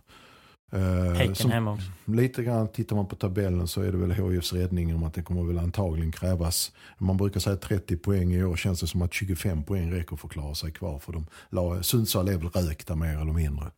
[0.71, 1.85] Eh, Häcken som- hemma också.
[2.05, 5.21] Lite grann tittar man på tabellen så är det väl HIFs räddning om att det
[5.23, 6.71] kommer väl antagligen krävas.
[6.97, 10.27] Man brukar säga 30 poäng i år känns det som att 25 poäng räcker för
[10.27, 10.99] att klara sig kvar.
[10.99, 11.13] För
[11.49, 13.71] de, Sundsvall är väl rökta mer eller mindre.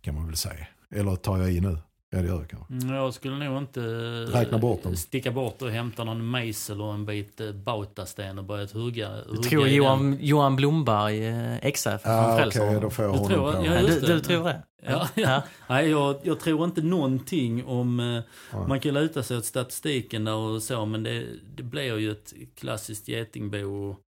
[0.00, 0.66] Kan man väl säga.
[0.90, 1.78] Eller tar jag i nu?
[2.14, 2.72] Ja det gör jag kanske.
[2.74, 4.96] Mm, Jag skulle nog inte eh, Räkna bort dem.
[4.96, 9.08] sticka bort och hämta någon mejsel och en bit eh, bautasten och börja hugga.
[9.16, 9.66] Jag hugga tror.
[9.68, 12.80] Johan, Johan Blomberg, eh, XF från Ja, okej, Frälsarna.
[12.80, 13.66] då får jag Du honom tror- på.
[13.66, 14.06] ja, Ja, du, det.
[14.06, 14.62] du tror det?
[14.86, 15.42] Ja, ja.
[15.68, 18.00] Nej, jag, jag tror inte någonting om...
[18.00, 22.10] eh, Man kan luta sig åt statistiken där och så, men det, det blir ju
[22.10, 23.58] ett klassiskt getingbo.
[23.64, 24.00] Och,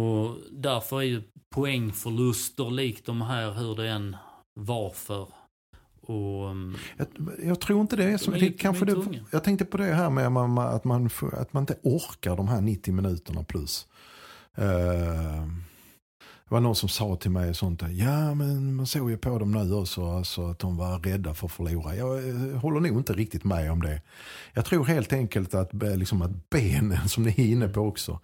[0.00, 1.22] och därför är ju
[1.54, 4.16] poängförluster likt de här, hur det än
[4.54, 5.26] varför.
[6.06, 7.06] Och, mm, Jag,
[7.44, 8.30] jag tror inte det är så.
[8.30, 8.96] Det, kanske det,
[9.30, 12.60] jag tänkte på det här med man, att, man, att man inte orkar de här
[12.60, 13.86] 90 minuterna plus.
[14.54, 15.46] Eh,
[16.48, 19.38] det var någon som sa till mig sånt där, ja men man såg ju på
[19.38, 21.96] dem nu också alltså, att de var rädda för att förlora.
[21.96, 24.02] Jag eh, håller nog inte riktigt med om det.
[24.52, 28.20] Jag tror helt enkelt att, eh, liksom, att benen, som ni är inne på också,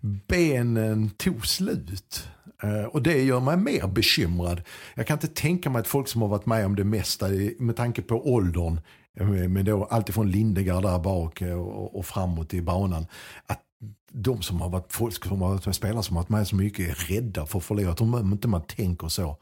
[0.00, 2.28] benen tog slut.
[2.62, 4.62] Eh, och det gör mig mer bekymrad.
[4.94, 7.76] Jag kan inte tänka mig att folk som har varit med om det mesta med
[7.76, 8.80] tanke på åldern,
[9.20, 13.06] eh, med då alltifrån Lindegard där bak eh, och, framåt i banan,
[13.46, 13.60] att
[14.12, 16.56] de som har varit folk som har varit med spelare som har varit med så
[16.56, 17.94] mycket är rädda för att förlora.
[17.98, 19.36] om inte man tänker så.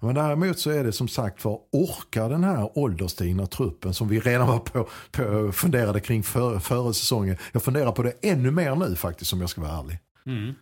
[0.00, 4.20] Men däremot så är det som sagt för orkar den här ålderstigna truppen som vi
[4.20, 7.36] redan var på, på funderade kring före, före säsongen.
[7.52, 9.98] Jag funderar på det ännu mer nu faktiskt om jag ska vara ärlig.
[10.26, 10.54] mm.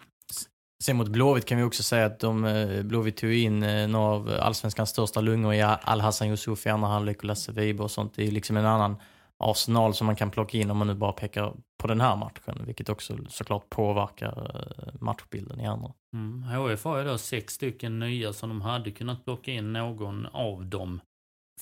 [0.82, 4.06] Sen mot Blåvitt kan vi också säga att de, eh, Blåvitt tog in eh, några
[4.06, 8.14] av allsvenskans största lungor i Al-Hassan Yusuf i andra halvlek och Lasse Wibe och sånt.
[8.14, 8.96] Det är liksom en annan
[9.38, 12.62] arsenal som man kan plocka in om man nu bara pekar på den här matchen,
[12.66, 15.92] vilket också såklart påverkar eh, matchbilden i andra.
[16.14, 16.42] Mm.
[16.42, 20.66] HIF har ju då sex stycken nya som de hade kunnat plocka in någon av
[20.66, 21.00] dem.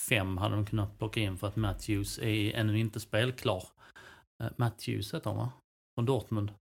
[0.08, 3.62] Fem hade de kunnat plocka in för att Matthews är ännu inte spelklar.
[4.56, 5.52] Matthews heter han va?
[5.94, 6.52] Från Dortmund.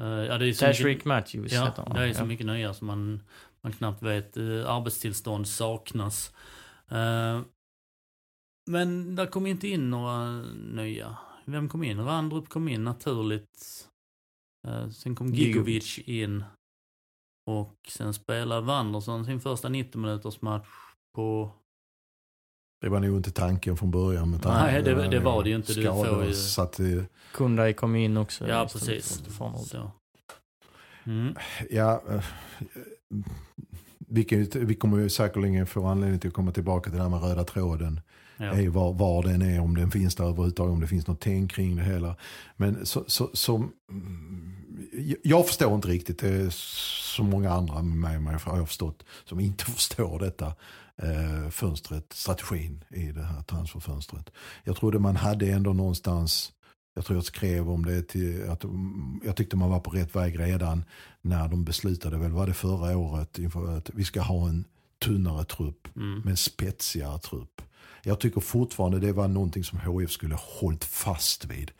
[0.00, 1.96] Uh, ja, det är så mycket, Matthews ja, heter han.
[1.96, 2.24] det är så ja.
[2.24, 3.22] mycket nya som man,
[3.60, 4.36] man knappt vet.
[4.36, 6.34] Uh, arbetstillstånd saknas.
[6.92, 7.40] Uh,
[8.70, 11.16] men där kom inte in några nya.
[11.44, 12.04] Vem kom in?
[12.04, 13.88] Randrup kom in naturligt.
[14.68, 16.44] Uh, sen kom Gigovic in.
[17.46, 20.68] Och sen spelade Wanderson sin första 90 minuters match
[21.14, 21.52] på
[22.80, 24.30] det var nog inte tanken från början.
[24.30, 25.74] Med Nej, det, det, var det ju inte.
[25.74, 26.34] Skador, ju...
[26.34, 27.04] så att det...
[27.32, 28.48] Kundai kom in också.
[28.48, 29.22] Ja, precis.
[29.66, 29.90] Så.
[31.06, 31.34] Mm.
[31.70, 32.24] Ja, eh,
[33.98, 37.10] vi, kan, vi kommer ju säkerligen få anledning till att komma tillbaka till det här
[37.10, 38.00] med röda tråden.
[38.36, 38.44] Ja.
[38.44, 41.52] Är var, var den är, om den finns där överhuvudtaget, om det finns något tänk
[41.52, 42.16] kring det hela.
[42.56, 43.68] Men så, så, så,
[45.22, 49.40] jag förstår inte riktigt, det är så många andra med mig har jag förstått, som
[49.40, 50.52] inte förstår detta
[51.02, 54.30] eh, fönstret, strategin i det här transferfönstret.
[54.64, 56.52] Jag trodde man hade ändå någonstans,
[56.94, 58.64] jag tror jag skrev om det, till, att
[59.24, 60.84] jag tyckte man var på rätt väg redan
[61.22, 64.64] när de beslutade, väl var det förra året, inför att vi ska ha en
[65.04, 66.22] tunnare trupp, mm.
[66.24, 67.55] men spetsigare trupp.
[68.02, 71.70] Jag tycker fortfarande det var någonting som HF skulle hållit fast vid.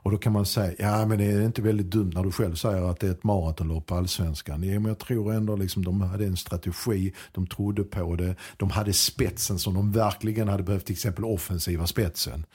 [0.00, 2.54] Och då kan man säga, ja men det är inte väldigt dumt när du själv
[2.54, 4.62] säger att det är ett maratonlopp på allsvenskan.
[4.62, 8.70] Ja, men jag tror ändå liksom de hade en strategi, de trodde på det, de
[8.70, 12.46] hade spetsen som de verkligen hade behövt, till exempel offensiva spetsen.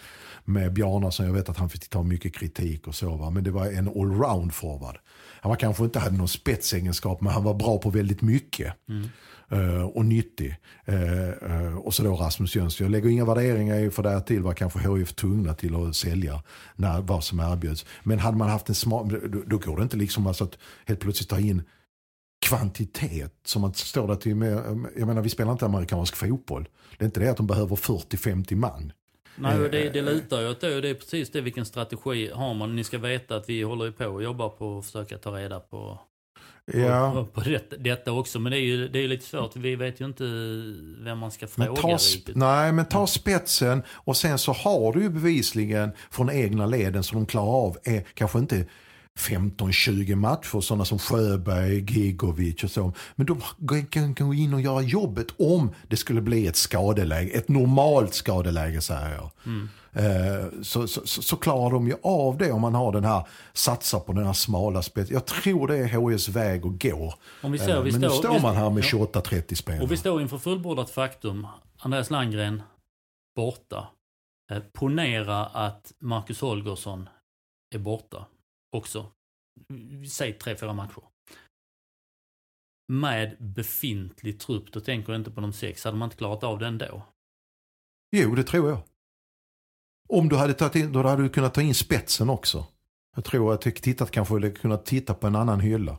[0.45, 3.51] Med Bjarnason, jag vet att han fick ta mycket kritik och så va, men det
[3.51, 4.97] var en allround forward.
[5.41, 8.73] Han var kanske inte hade någon spetsegenskap, men han var bra på väldigt mycket.
[8.89, 9.09] Mm.
[9.53, 10.55] Uh, och nyttig.
[10.89, 12.85] Uh, uh, och så då Rasmus Jönsson.
[12.85, 16.43] Jag lägger inga värderingar i för det till var kanske HIF tvungna till att sälja
[16.75, 17.85] när, vad som erbjöds.
[18.03, 20.99] Men hade man haft en smart, då, då går det inte liksom alltså att helt
[20.99, 21.63] plötsligt ta in
[22.45, 24.53] kvantitet som man står där till med,
[24.97, 26.69] jag menar vi spelar inte amerikansk fotboll.
[26.97, 28.91] Det är inte det att de behöver 40-50 man.
[29.35, 30.81] Nej, det, det lutar ju åt det.
[30.81, 32.75] Det är precis det, vilken strategi har man?
[32.75, 35.99] Ni ska veta att vi håller på och jobbar på att försöka ta reda på
[36.66, 37.28] ja.
[37.34, 38.39] på, det, detta också.
[38.39, 39.55] Men det är ju det är lite svårt.
[39.55, 40.24] Vi vet ju inte
[41.03, 42.36] vem man ska fråga men ta, riktigt.
[42.36, 47.20] Nej, men ta spetsen och sen så har du ju bevisligen från egna leden som
[47.20, 48.66] de klarar av är kanske inte
[49.20, 52.93] 15-20 matcher, sådana som Sjöberg, Gigovic och så.
[53.16, 53.41] Men de
[53.89, 58.82] kan gå in och göra jobbet om det skulle bli ett skadeläge, ett normalt skadeläge
[58.82, 59.32] säger jag.
[59.45, 59.70] Mm.
[59.93, 63.99] Eh, så, så, så, klarar de ju av det om man har den här, satsar
[63.99, 65.09] på den här smala spelet.
[65.09, 67.14] Jag tror det är HS väg att gå.
[67.41, 69.84] Om vi står, vi Men nu står man här med 28-30 spelare.
[69.84, 71.47] Och vi står inför fullbordat faktum.
[71.80, 72.61] Andreas Landgren
[73.36, 73.88] borta.
[74.51, 77.09] Eh, ponera att Marcus Holgersson
[77.76, 78.26] är borta
[78.74, 79.11] också.
[80.11, 81.03] Säg tre, fyra matcher.
[82.88, 85.84] Med befintlig trupp, då tänker jag inte på de sex.
[85.84, 87.01] Hade man inte klarat av den då?
[88.11, 88.82] Jo, det tror jag.
[90.09, 92.67] Om du hade tagit in, då hade du kunnat ta in spetsen också.
[93.15, 95.97] Jag tror att jag tittat kanske eller kunnat titta på en annan hylla.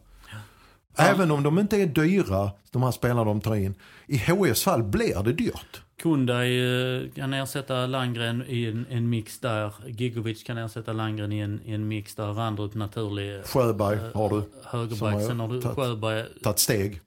[0.97, 3.74] Även om de inte är dyra, de här spelarna de tar in.
[4.07, 5.82] I HIFs fall blir det dyrt.
[6.03, 6.59] Kundai
[7.05, 9.74] eh, kan ersätta Landgren i en, en mix där.
[9.86, 12.32] Gigovic kan ersätta Landgren i en, i en mix där.
[12.32, 13.36] Randrup naturlig.
[13.36, 14.42] Eh, Sjöberg äh, har du.
[14.64, 15.22] Högerback.
[15.22, 16.24] Sen har du tatt, Sjöberg.
[16.42, 17.01] Tagit steg.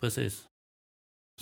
[0.00, 0.42] Precis.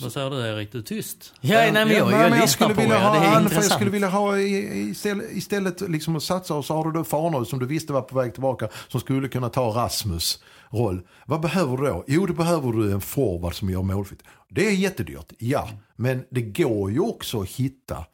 [0.01, 0.71] Vad säger du Erik?
[0.71, 1.33] Du är tyst.
[1.41, 3.11] Ja, nej, men jag, jag, jag lyssnar på vilja er.
[3.11, 3.65] Det är han, intressant.
[3.65, 7.47] Jag skulle vilja ha istället, istället liksom att satsa och så har du då Farnerud
[7.47, 10.39] som du visste var på väg tillbaka som skulle kunna ta Rasmus
[10.71, 11.07] roll.
[11.25, 12.03] Vad behöver du då?
[12.07, 14.23] Jo, då behöver du en forward som gör målfritt.
[14.49, 15.69] Det är jättedyrt, ja.
[15.95, 18.05] Men det går ju också att hitta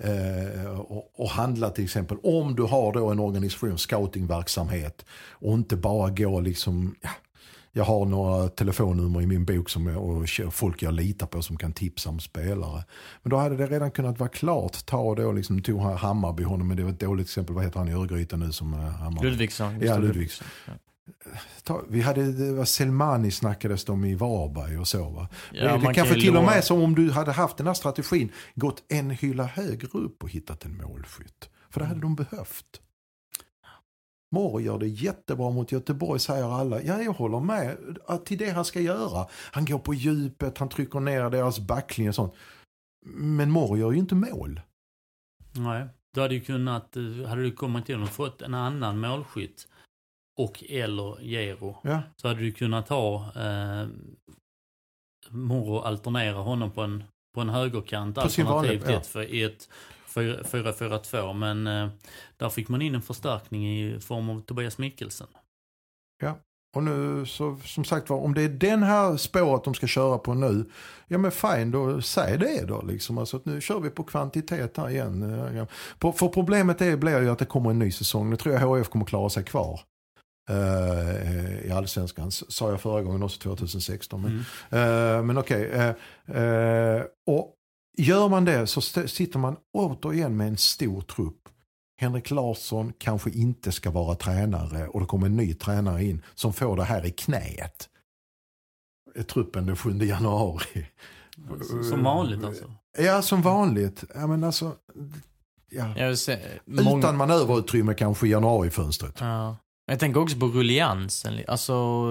[0.00, 5.76] eh, och, och, handla till exempel om du har då en organisation, scoutingverksamhet och inte
[5.76, 7.10] bara gå liksom, ja,
[7.72, 11.56] jag har några telefonnummer i min bok som jag, och folk jag litar på som
[11.56, 12.84] kan tipsa om spelare.
[13.22, 14.86] Men då hade det redan kunnat vara klart.
[14.86, 17.54] Ta då liksom, tog Hammarby honom, men det var ett dåligt exempel.
[17.54, 19.30] Vad heter han i Örgryte nu som uh, Hammarby?
[19.30, 19.80] Ludvigsson.
[19.80, 20.46] Ja, Ludvigsson.
[21.88, 25.28] Vi hade, det var Selmani snackades de i Varberg och så va.
[25.52, 28.82] Ja, det kanske till och med som om du hade haft den här strategin, gått
[28.88, 31.50] en hylla högre upp och hittat en målskytt.
[31.70, 32.80] För det hade de behövt.
[34.30, 36.82] Moro gör det jättebra mot Göteborg säger alla.
[36.82, 37.76] Ja, jag håller med
[38.24, 39.26] till det han ska göra.
[39.32, 42.34] Han går på djupet, han trycker ner deras backlinje och sånt.
[43.06, 44.60] Men Moro gör ju inte mål.
[45.52, 46.96] Nej, du hade ju kunnat,
[47.26, 49.68] hade du kommit till och fått en annan målskytt
[50.38, 51.76] och eller Gero.
[51.82, 52.02] Ja.
[52.16, 53.88] Så hade du kunnat ha eh,
[55.30, 59.68] Moro alternera honom på en, på en högerkant På alternativt vanliga, ett för, i ett
[60.14, 61.32] 4-4-2.
[61.32, 61.88] Men eh,
[62.36, 65.26] där fick man in en förstärkning i form av Tobias Mikkelsen.
[66.76, 70.18] Och nu så som sagt var, om det är den här spåret de ska köra
[70.18, 70.64] på nu,
[71.08, 73.18] ja men fine då säg det då liksom.
[73.18, 75.66] Alltså att nu kör vi på kvantitet här igen.
[76.00, 78.30] För problemet är, blir ju att det kommer en ny säsong.
[78.30, 79.80] Nu tror jag HF kommer klara sig kvar.
[80.48, 84.22] Eh, I allsvenskan, sa jag förra gången också 2016.
[84.22, 85.16] Men, Mm.
[85.16, 85.70] Eh, men okej.
[85.70, 87.54] eh, eh, och
[87.98, 91.48] gör man det så sitter man återigen med en stor trupp.
[92.00, 96.52] Henrik Larsson kanske inte ska vara tränare och det kommer en ny tränare in som
[96.52, 97.88] får det här i knät.
[99.16, 100.86] Eh, Truppen den 7 januari.
[101.90, 102.72] Som vanligt alltså.
[102.98, 104.04] Ja, som vanligt.
[104.14, 104.72] Ja, men alltså,
[105.70, 106.16] ja.
[106.16, 109.20] Säga, många- Utan manöverutrymme kanske i januarifönstret.
[109.20, 109.56] Ja.
[109.88, 111.40] Jag tänker också på rulliansen.
[111.48, 112.04] Alltså,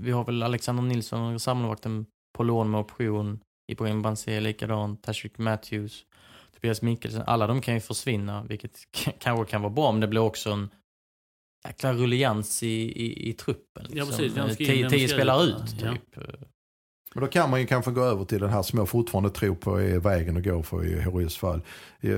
[0.00, 2.06] vi har väl Alexander Nilsson, sammanvakten
[2.36, 3.40] på lån med option.
[3.72, 6.04] Ibrahim Banse likadant, Tashrik Matthews,
[6.54, 7.22] Tobias Mikkelsen.
[7.26, 8.78] Alla de kan ju försvinna, vilket
[9.18, 10.70] kanske kan vara bra, men det blir också en
[11.66, 13.86] jäkla rullians i, i, i truppen.
[13.88, 13.98] Liksom.
[13.98, 14.56] Ja, precis.
[14.90, 15.56] Tio spelare ut?
[15.56, 15.96] ut, Ja.
[17.14, 19.54] Men då kan man ju kanske gå över till den här som jag fortfarande tror
[19.54, 21.60] på är vägen att gå för i HIs fall.
[22.00, 22.12] Eh,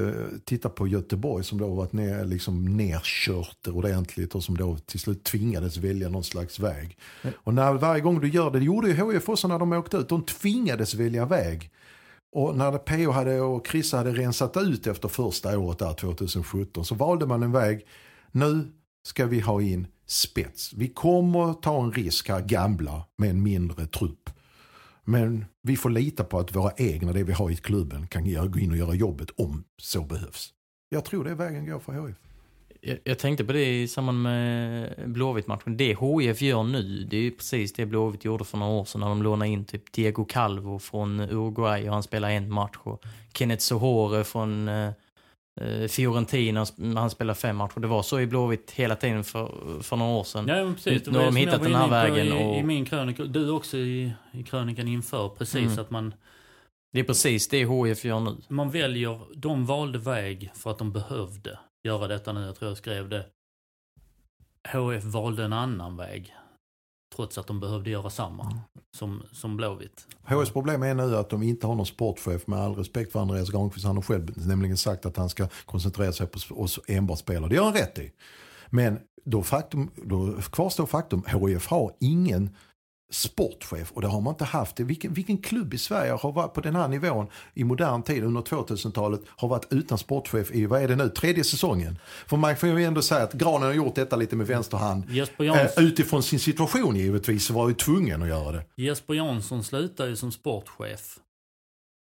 [0.45, 5.25] Titta på Göteborg som då varit ner, liksom nerkört ordentligt och som då till slut
[5.25, 6.99] tvingades välja någon slags väg.
[7.35, 9.97] Och när, varje gång du gör det, det gjorde ju HIF också när de åkte
[9.97, 11.71] ut, de tvingades välja väg.
[12.33, 16.95] Och när PO hade och Chris hade rensat ut efter första året där 2017 så
[16.95, 17.87] valde man en väg.
[18.33, 18.73] Nu
[19.07, 20.73] ska vi ha in spets.
[20.73, 24.30] Vi kommer ta en risk här gamla med en mindre trupp.
[25.11, 28.59] Men vi får lita på att våra egna, det vi har i klubben, kan gå
[28.59, 30.51] in och göra jobbet om så behövs.
[30.89, 32.17] Jag tror det är vägen går för HIF.
[32.81, 35.77] Jag, jag tänkte på det i samband med Blåvitt-matchen.
[35.77, 39.01] Det HIF gör nu, det är ju precis det Blåvitt gjorde för några år sedan
[39.01, 42.77] när de lånade in typ Diego Calvo från Uruguay och han spelar en match.
[42.83, 43.05] Och
[43.35, 44.91] Kenneth Sohore från eh,
[45.89, 47.81] Fiorentina, han spelar fem matcher.
[47.81, 50.49] Det var så i Blåvitt hela tiden för, för några år sedan.
[50.49, 51.03] Ja, precis.
[51.05, 52.27] Det Nu har de hittat den här vägen.
[52.27, 55.79] I, I Och min krönika, du också i, i krönikan inför, precis Mm.
[55.79, 56.15] att man,
[56.93, 58.37] det är precis det HIF gör nu.
[58.49, 62.41] man väljer, de valde väg för att de behövde göra detta nu.
[62.47, 63.27] Jag tror jag skrev det.
[64.73, 66.35] HF valde en annan väg.
[67.17, 68.61] Trots att de behövde göra samma
[68.97, 70.07] som, som Blåvitt.
[70.27, 73.51] HIs problem är nu att de inte har någon sportchef med all respekt för Andreas
[73.51, 73.87] Granqvist.
[73.87, 77.49] Han har själv nämligen sagt att han ska koncentrera sig på oss enbart spelare.
[77.49, 78.13] Det gör han rätt i.
[78.71, 82.57] Men då, faktum, då kvarstår faktum, HIF har ingen
[83.11, 84.81] sportchef och det har man inte haft.
[84.81, 88.41] Vilken, vilken klubb i Sverige har varit på den här nivån i modern tid under
[88.41, 91.99] 2000-talet har varit utan sportchef i, vad är det nu, tredje säsongen?
[92.27, 95.05] För man får ju ändå säga att Granen har gjort detta lite med vänster hand.
[95.39, 98.65] Eh, utifrån sin situation givetvis så var ju tvungen att göra det.
[98.77, 101.19] Jesper Jansson slutade ju som sportchef.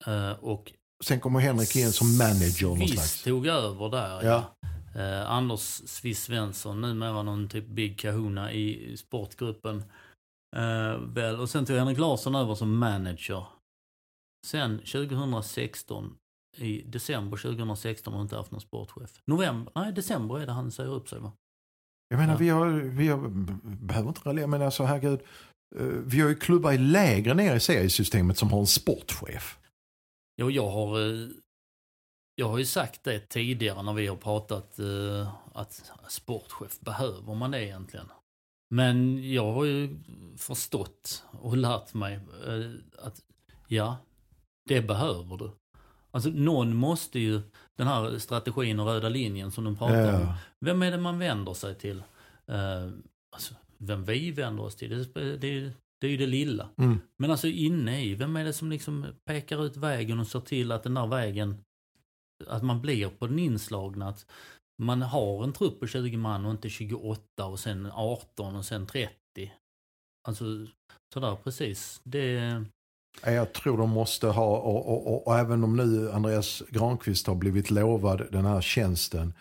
[0.07, 0.73] Eh, och
[1.05, 3.23] Sen kommer Henrik in som manager slags.
[3.23, 4.23] tog över där.
[4.23, 4.55] Ja.
[5.01, 9.83] Eh, Anders Swiss Svensson, numera någon typ Big Kahuna i sportgruppen.
[10.57, 11.41] Eh, väl.
[11.41, 13.47] Och sen tog Henrik Larsson över som manager.
[14.47, 16.17] Sen 2016,
[16.57, 19.21] i december 2016 har han inte haft någon sportchef.
[19.25, 21.33] November, nej december är det han säger upp sig va?
[22.09, 22.39] Jag menar Ja.
[22.39, 23.29] vi har, vi har,
[23.87, 25.21] behöver inte raljera men alltså herregud.
[25.77, 29.59] eh, Vi har ju klubbar i lägre ner i seriesystemet som har en sportchef.
[30.41, 31.29] Jo, jag har, eh,
[32.35, 37.51] jag har ju sagt det tidigare när vi har pratat eh, att sportchef, behöver man
[37.51, 38.07] det egentligen?
[38.69, 39.99] Men jag har ju
[40.37, 42.14] förstått och lärt mig
[42.47, 43.21] eh, att
[43.69, 43.97] ja,
[44.69, 45.51] det behöver du.
[46.11, 47.41] Alltså någon måste ju,
[47.77, 50.35] den här strategin och röda linjen som de pratar om, Ja.
[50.61, 52.03] vem är det man vänder sig till?
[52.47, 52.89] Eh,
[53.33, 56.69] alltså, vem vi vänder oss till, det, det, det är ju det lilla.
[56.79, 57.01] Mm.
[57.19, 60.73] Men alltså inne i, vem är det som liksom pekar ut vägen och ser till
[60.73, 61.57] att den där vägen,
[62.47, 64.09] att man blir på den inslagna.
[64.09, 64.27] Att
[64.79, 68.87] man har en trupp på 20 man och inte 28 och sen 18 och sen
[68.87, 69.12] 30.
[70.29, 70.45] Alltså
[71.14, 72.01] sådär precis.
[72.05, 72.64] Det,
[73.22, 77.35] Jag tror de måste ha, och, och, och, och även om nu Andreas Granqvist har
[77.35, 79.35] blivit lovad den här tjänsten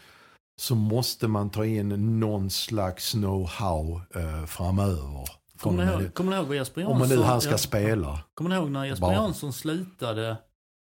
[0.62, 5.26] så måste man ta in någon slags know-how eh, framöver.
[5.60, 6.94] kommer, ni ihåg, kommer ni ihåg vad Jesper Jansson...
[6.94, 8.24] om man nu han ska ja, spela.
[8.34, 9.14] Kommer ni ihåg när Jesper Bara.
[9.14, 10.38] Jansson slutade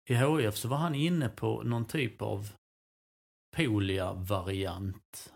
[0.09, 2.49] i HIF så var han inne på någon typ av
[3.57, 5.33] Polia-variant.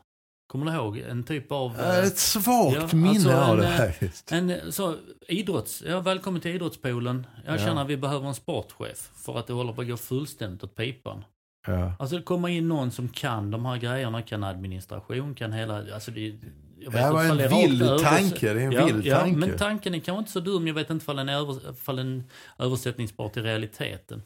[0.52, 0.98] Kommer du ihåg?
[0.98, 1.80] En typ av...
[1.80, 4.10] eh, Ett svagt Ja, minne alltså av det eh, här.
[4.30, 4.96] En eh, så,
[5.28, 5.82] idrotts...
[5.86, 7.26] Ja, välkommen till idrottspoolen.
[7.44, 7.58] Jag Ja.
[7.58, 10.74] känner att vi behöver en sportchef för att det håller på att gå fullständigt åt
[10.74, 11.24] pipan.
[11.66, 11.92] Ja.
[11.98, 15.94] Alltså det kommer in någon som kan de här grejerna, kan administration, kan hela...
[15.94, 16.38] Alltså det,
[16.78, 19.36] Jag Det här var en det vild tanke, det är en ja, vild ja, tanke.
[19.36, 20.66] Men tanken är kanske inte så dum.
[20.66, 22.24] Jag vet inte ifall den är, över, den
[22.58, 24.22] översättningsbar till realiteten.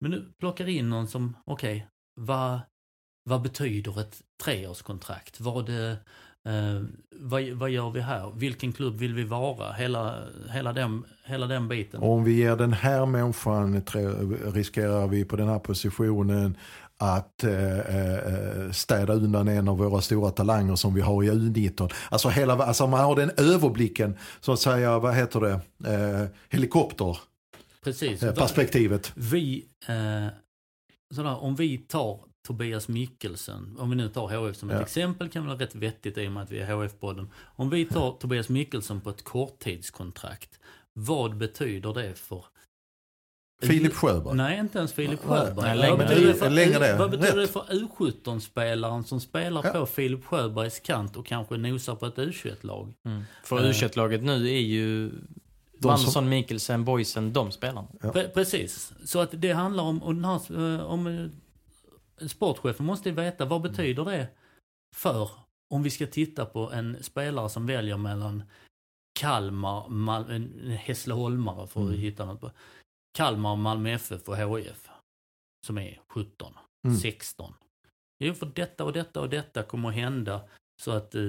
[0.00, 1.86] Men nu plockar in någon som, okej,
[2.20, 2.60] vad,
[3.28, 5.40] vad betyder ett treårskontrakt?
[5.40, 5.90] Vad, eh,
[6.44, 8.32] eh, vad, vad gör vi här?
[8.36, 9.72] Vilken klubb vill vi vara?
[9.72, 10.14] Hela,
[10.50, 12.02] hela, den, hela den biten.
[12.02, 13.82] Om vi ger den här människan,
[14.54, 16.56] riskerar vi på den här positionen
[16.98, 21.92] att eh, eh, städa undan en av våra stora talanger som vi har i U19.
[22.10, 26.28] Alltså, hela, alltså man har den överblicken, så att säga, vad heter det, eh,
[27.84, 28.22] Precis.
[28.22, 29.12] helikopterperspektivet.
[29.14, 30.26] Vi, eh,
[31.14, 34.82] sådär, om vi tar Tobias Mikkelsen, om vi nu tar HF som ett Ja.
[34.82, 37.26] exempel kan vara rätt vettigt i och med att vi är HF-podden.
[37.56, 40.60] Om vi tar Tobias Mikkelsen på ett korttidskontrakt,
[40.92, 42.44] vad betyder det för
[43.62, 44.36] Filip Sjöberg.
[44.36, 45.76] Nej, inte ens Filip Sjöberg.
[45.78, 46.98] nej, vad betyder det för, Längre ner.
[46.98, 47.50] vad betyder det Rätt.
[47.50, 49.70] för U17-spelaren som spelar Ja.
[49.72, 52.94] på Filip Sjöbergs kant och kanske nosar på ett U21-lag?
[53.04, 53.22] Mm.
[53.44, 53.70] För Eh.
[53.70, 55.10] U21-laget nu är ju
[55.80, 57.88] som- Andersson, Mikkelsen, Boysen, de spelarna.
[58.02, 58.08] Ja.
[58.10, 58.92] Pre- precis.
[59.04, 61.30] Så att det handlar om, och den här, om
[62.28, 64.28] sportchefen måste ju veta vad betyder det
[64.96, 65.30] för
[65.74, 68.42] om vi ska titta på en spelare som väljer mellan
[69.20, 72.00] Kalmar, Mal- en Hässleholmare för att Mm.
[72.00, 72.50] hitta något på.
[73.18, 74.88] Kalmar, Malmö FF och HIF.
[75.66, 76.52] Som är 17,
[76.86, 76.96] Mm.
[76.96, 77.54] 16.
[78.18, 80.40] Jo, för detta och detta och detta kommer att hända.
[80.82, 81.22] Så att eh,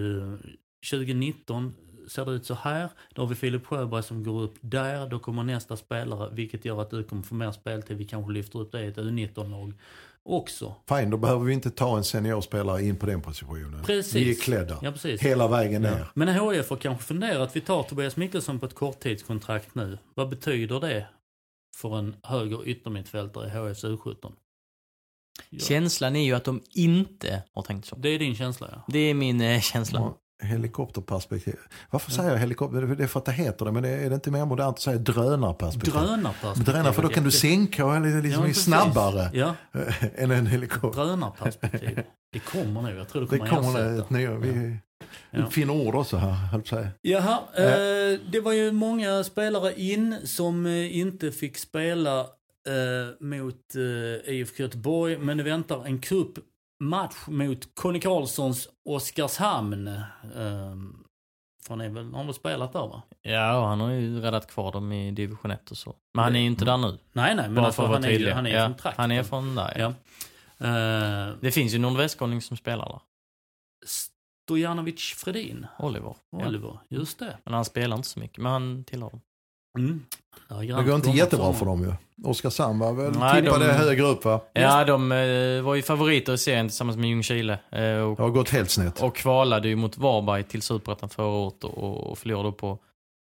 [0.92, 1.74] 2019
[2.08, 2.90] ser det ut så här.
[3.14, 5.10] Då har vi Filip Sjöberg som går upp där.
[5.10, 7.98] Då kommer nästa spelare, vilket gör att du kommer få mer speltid.
[7.98, 9.74] Vi kanske lyfter upp det i ett U19-lag
[10.28, 10.76] också.
[10.90, 13.84] Fine, då behöver vi inte ta en seniorspelare in på den positionen.
[13.84, 14.16] Precis.
[14.16, 14.80] Vi är klädda.
[14.82, 15.22] Ja, precis.
[15.22, 16.00] Hela vägen ner.
[16.00, 16.06] Ja.
[16.14, 19.98] Men HIF har kanske funderat, vi tar Tobias Mikkelsen på ett korttidskontrakt nu.
[20.16, 21.08] Vad betyder det
[21.76, 24.32] för en höger yttermittfältare i HFs U17?
[25.50, 25.60] Ja.
[25.60, 27.96] Känslan är ju att de inte har tänkt så.
[27.96, 28.84] Det är din känsla ja.
[28.88, 30.14] Det är min eh, känsla.
[30.44, 31.56] Helikopterperspektiv.
[31.90, 32.82] Varför säger jag helikopter?
[32.82, 34.82] Det är för att det heter det, men det är det inte mer modernt att
[34.82, 35.94] säga drönarperspektiv?
[35.94, 36.74] Drönarperspektiv.
[36.74, 39.56] Drönare, för då kan du sänka eller liksom Ja, snabbare Ja,
[40.16, 41.06] än en helikopter.
[41.06, 42.04] drönarperspektiv.
[42.34, 44.04] Det kommer nog, jag tror det Det kommer, kommer ersätta.
[44.04, 44.78] ett nya, vi,
[45.32, 45.50] Ja.
[45.50, 46.88] finner ord också här, höll säga.
[47.02, 52.26] Jaha, eh, det var ju många spelare in som eh, inte fick spela eh,
[53.20, 53.76] mot
[54.26, 56.00] eh, IFK Göteborg, men det väntar en
[56.80, 59.88] cupmatch mot Conny Karlssons Oskarshamn.
[59.88, 60.76] Eh,
[61.64, 63.02] för han är väl, har väl spelat där va?
[63.22, 65.96] Ja, och han har ju räddat kvar dem i division 1 och så.
[66.14, 66.88] Men han är ju inte där nu.
[67.14, 69.02] Nej, nej, men Bara alltså, för att han, är, ju- han är ja, från trakten.
[69.02, 69.94] Han är från där, ja.
[70.58, 70.68] Ja.
[70.68, 73.00] Eh, Det finns ju någon västskåning som spelar där.
[73.86, 76.16] Stojanovic Fredin, Oliver.
[76.32, 76.48] Ja.
[76.48, 77.38] Oliver, just det.
[77.44, 79.22] Men han spelar inte så mycket, men han tillhör dem.
[79.78, 80.06] Mm.
[80.50, 81.94] Det går inte jättebra för dem ju.
[82.30, 84.42] Oskarshamn var väl Nej, tippade de- högre upp va?
[84.54, 87.54] Ja, de eh, var ju favoriter i serien tillsammans med Ljungskile.
[87.72, 89.02] Eh, och, Det har gått helt snett.
[89.02, 92.80] och kvalade ju mot Varberg till Superettan förra året och, och förlorade på,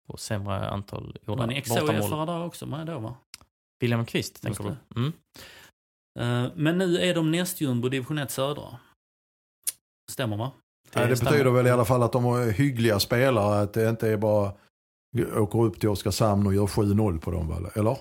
[0.07, 2.01] på sämre antal gjorda Men bortamål.
[2.03, 3.15] XHF där också med då va?
[3.81, 5.01] William Kvist, tänker du?
[5.01, 5.13] Mm.
[6.21, 8.79] Eh, Men nu är de nästjumbo division 1 södra.
[10.13, 10.51] Stämmer va?
[10.95, 11.31] Nej, det stämmer.
[11.33, 13.61] betyder väl i alla fall att de har hyggliga spelare.
[13.63, 14.53] Att det inte är bara
[15.37, 17.67] åker upp till Oskarshamn och gör 7-0 på dem väl?
[17.75, 17.97] Eller?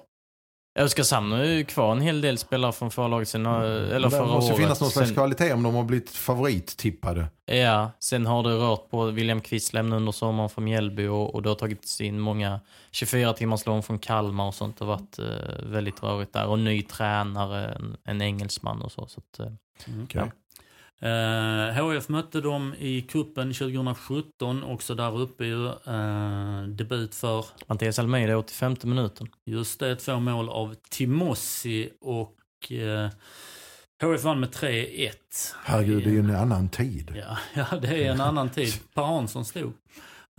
[0.79, 4.09] Oskarshamn har ju kvar en hel del spelare från förra laget sen, eh, eller det
[4.09, 4.61] förra måste året.
[4.63, 7.27] finnas någon slags sen, kvalitet om de har blivit favorittippade.
[7.45, 11.41] Ja, sen har det rört på William Kvist lämnade under sommaren från Mjällby och, och
[11.43, 12.59] det har tagits in många
[12.91, 14.77] 24 timmars lån från Kalmar och sånt.
[14.79, 16.47] Det har varit eh, väldigt rörigt där.
[16.47, 19.07] Och ny tränare, en, en engelsman och så.
[19.07, 19.53] så att, eh,
[19.87, 20.03] Mm.
[20.03, 20.31] Okej.
[21.03, 25.67] Eh, HF mötte dem i kuppen 2017, också där uppe ju.
[25.67, 29.27] Eh, debut för, Mattias Almeida 85 minuten.
[29.45, 33.09] just det, två mål av Timossi och eh,
[34.03, 35.11] HF vann med 3-1.
[35.63, 37.11] Herregud, det är ju en annan tid.
[37.15, 37.37] Ja,
[37.71, 38.73] ja, det är en annan tid.
[38.93, 39.73] Per Hansson stod.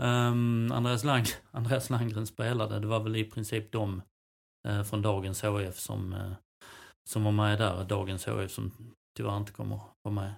[0.03, 2.81] Um, Andreas, Lang, Andreas Landgren spelade.
[2.81, 4.03] Det var väl i princip de
[4.69, 6.33] eh, från dagens HF som, eh,
[7.11, 7.85] som var med där.
[7.85, 8.73] Dagens HF som
[9.17, 10.33] tyvärr inte kommer vara med eh,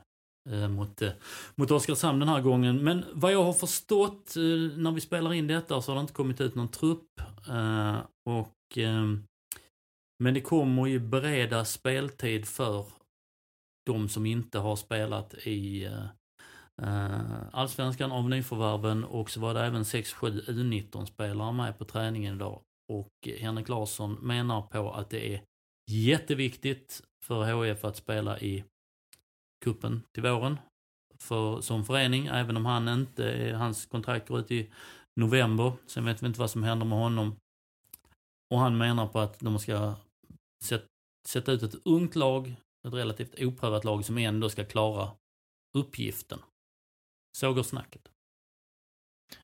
[0.51, 1.12] Eh, mot, eh,
[1.55, 2.84] mot Oskarshamn den här gången.
[2.84, 6.12] Men vad jag har förstått eh, när vi spelar in detta så har det inte
[6.12, 7.20] kommit ut någon trupp.
[8.30, 9.24] Och, ehm,
[10.24, 12.86] men det kommer ju bereda speltid för
[13.86, 15.90] de som inte har spelat i
[17.53, 22.61] allsvenskan av nyförvärven och så var det även 6-7 U19-spelare med på träningen idag.
[22.92, 25.42] Och Henrik Larsson menar på att det är
[25.90, 28.64] jätteviktigt för HIF att spela i
[29.67, 30.59] kuppen till våren
[31.19, 34.71] för, som förening, även om han inte, hans kontrakt går ut i
[35.21, 35.73] november.
[35.87, 37.37] Sen vet vi inte vad som händer med honom.
[38.55, 39.95] Och han menar på att de ska
[40.64, 40.87] sätta,
[41.29, 42.57] sätta ut ett ungt lag,
[42.89, 45.11] ett relativt oprövat lag som ändå ska klara
[45.79, 46.39] uppgiften.
[47.39, 48.09] Så går snacket.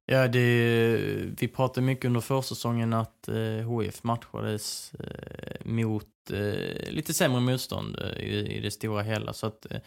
[0.07, 0.97] Ja, det,
[1.41, 7.99] vi pratade mycket under försäsongen att eh, HF matchades eh, mot eh, lite sämre motstånd
[7.99, 9.33] eh, i, i det stora hela.
[9.33, 9.81] Så att eh,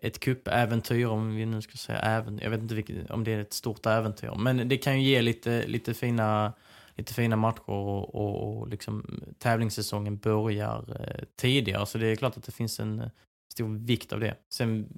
[0.00, 3.38] ett kuppäventyr, om vi nu ska säga även, jag vet inte vilket, om det är
[3.38, 6.52] ett stort äventyr, men det kan ju ge lite, lite fina
[6.94, 11.86] lite fina matcher och, och, och liksom tävlingssäsongen börjar eh, tidigare.
[11.86, 13.10] Så det är klart att det finns en
[13.52, 14.36] stor vikt av det.
[14.54, 14.88] Sen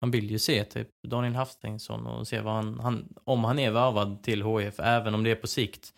[0.00, 3.70] man vill ju se typ Daniel Hafsteinsson och se vad han, han, om han är
[3.70, 5.94] värvad till HF, även om det är på sikt.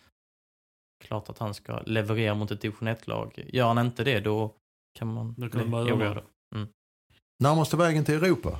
[1.03, 3.45] Klart att han ska leverera mot ett division 1-lag.
[3.47, 4.55] Gör han inte det då
[4.99, 5.91] kan man då kan bli
[6.55, 6.67] mm.
[7.41, 8.59] Närmaste vägen till Europa?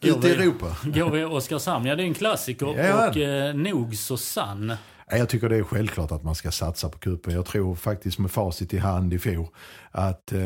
[0.00, 0.76] Ut i Europa?
[0.84, 1.86] Går vi Oskarshamn?
[1.86, 3.08] Ja, det är en klassiker ja.
[3.08, 4.72] och eh, nog så sann.
[5.10, 7.34] Jag tycker det är självklart att man ska satsa på kuppen.
[7.34, 9.46] Jag tror faktiskt med facit i hand i fjol
[9.90, 10.40] att eh,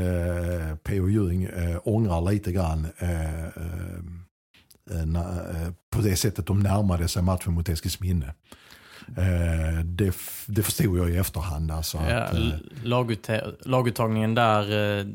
[0.83, 1.09] P.O.
[1.09, 3.51] Ljung eh, ångrar lite grann eh, eh,
[4.91, 8.35] eh, på det sättet de närmade sig matchen mot Eskilsminne.
[9.09, 10.15] Eh, det,
[10.47, 11.71] det förstod jag i efterhand.
[11.71, 15.07] Alltså ja, att, eh, laguttagningen där, eh,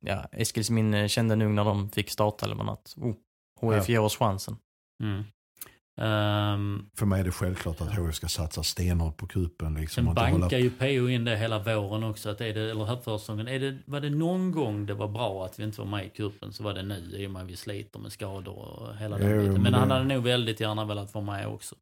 [0.00, 3.14] ja, Eskilsminne kände nog när de fick startelvan att oh,
[3.60, 3.92] HF ja.
[3.92, 4.56] ger oss chansen.
[5.02, 5.24] Mm.
[6.00, 9.74] Um, För mig är det självklart att HF ska satsa stenhårt på kupen.
[9.74, 10.58] Liksom, sen bankar hålla...
[10.58, 12.30] ju PO in det hela våren också.
[12.30, 13.48] Att är det, eller här försäsongen.
[13.48, 16.08] Är det, var det någon gång det var bra att vi inte var med i
[16.08, 17.12] kupen så var det nu.
[17.16, 19.52] I och med att vi sliter med skador och hela den biten.
[19.52, 21.74] Men, men han hade nog väldigt gärna velat vara med också.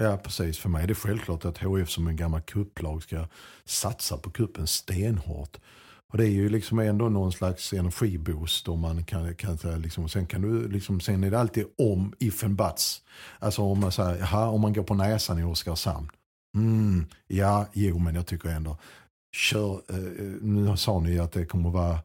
[0.00, 3.26] Ja precis, för mig är det självklart att HF som en gammal kupplag ska
[3.64, 5.56] satsa på kuppen stenhårt.
[6.12, 8.68] Och det är ju liksom ändå någon slags energiboost.
[8.68, 12.44] och man kan, kan, liksom, sen, kan du, liksom, sen är det alltid om, if
[12.44, 13.02] and buts.
[13.38, 16.10] Alltså om man, säger, här, om man går på näsan i Oskarshamn.
[16.56, 18.78] Mm, ja, jo men jag tycker ändå,
[19.36, 19.96] kör, eh,
[20.42, 21.98] nu sa ni att det kommer vara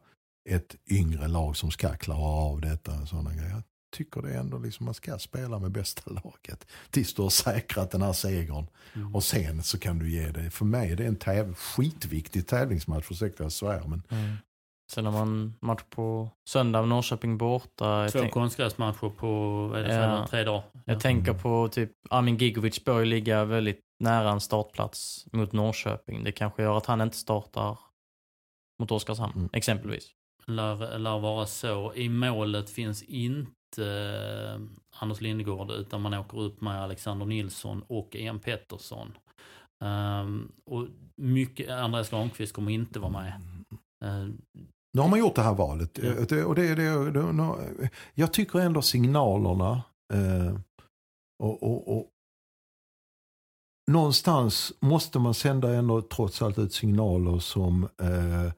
[0.48, 3.06] ett yngre lag som ska klara av detta.
[3.06, 3.62] Sådana grejer
[3.94, 6.66] tycker det ändå liksom man ska spela med bästa laget.
[6.90, 8.66] Tills du har säkrat den här segern.
[8.94, 9.14] Mm.
[9.14, 10.50] Och sen så kan du ge det.
[10.50, 13.82] För mig är det en täv skitviktig tävlingsmatch, ursäkta jag svär.
[13.86, 14.02] Men...
[14.08, 14.36] Mm.
[14.92, 18.08] Sen har man match på söndag, Norrköping borta.
[18.08, 20.26] Två konstgräsmatcher på vad är det, ja.
[20.30, 20.62] tre dagar.
[20.84, 26.24] Jag tänker på typ, Amin Gigovic bör ju ligga väldigt nära en startplats mot Norrköping.
[26.24, 27.78] Det kanske gör att han inte startar
[28.78, 29.48] mot Oskarshamn, mm.
[29.52, 30.10] exempelvis.
[30.46, 31.94] Lär, lär vara så.
[31.94, 34.60] I målet finns inte eh,
[34.98, 39.12] Anders Lindegård utan man åker upp med Alexander Nilsson och Ian Pettersson.
[39.84, 43.40] Um, och mycket, Andreas Granqvist kommer inte vara med.
[44.04, 44.34] Uh,
[44.94, 45.98] nu har man gjort det här valet.
[46.02, 46.14] Ja.
[46.28, 50.58] Det, och det, det, det, jag tycker ändå signalerna eh,
[51.42, 52.10] och, och, och,
[53.90, 58.52] någonstans måste man sända ändå trots allt ut signaler som eh,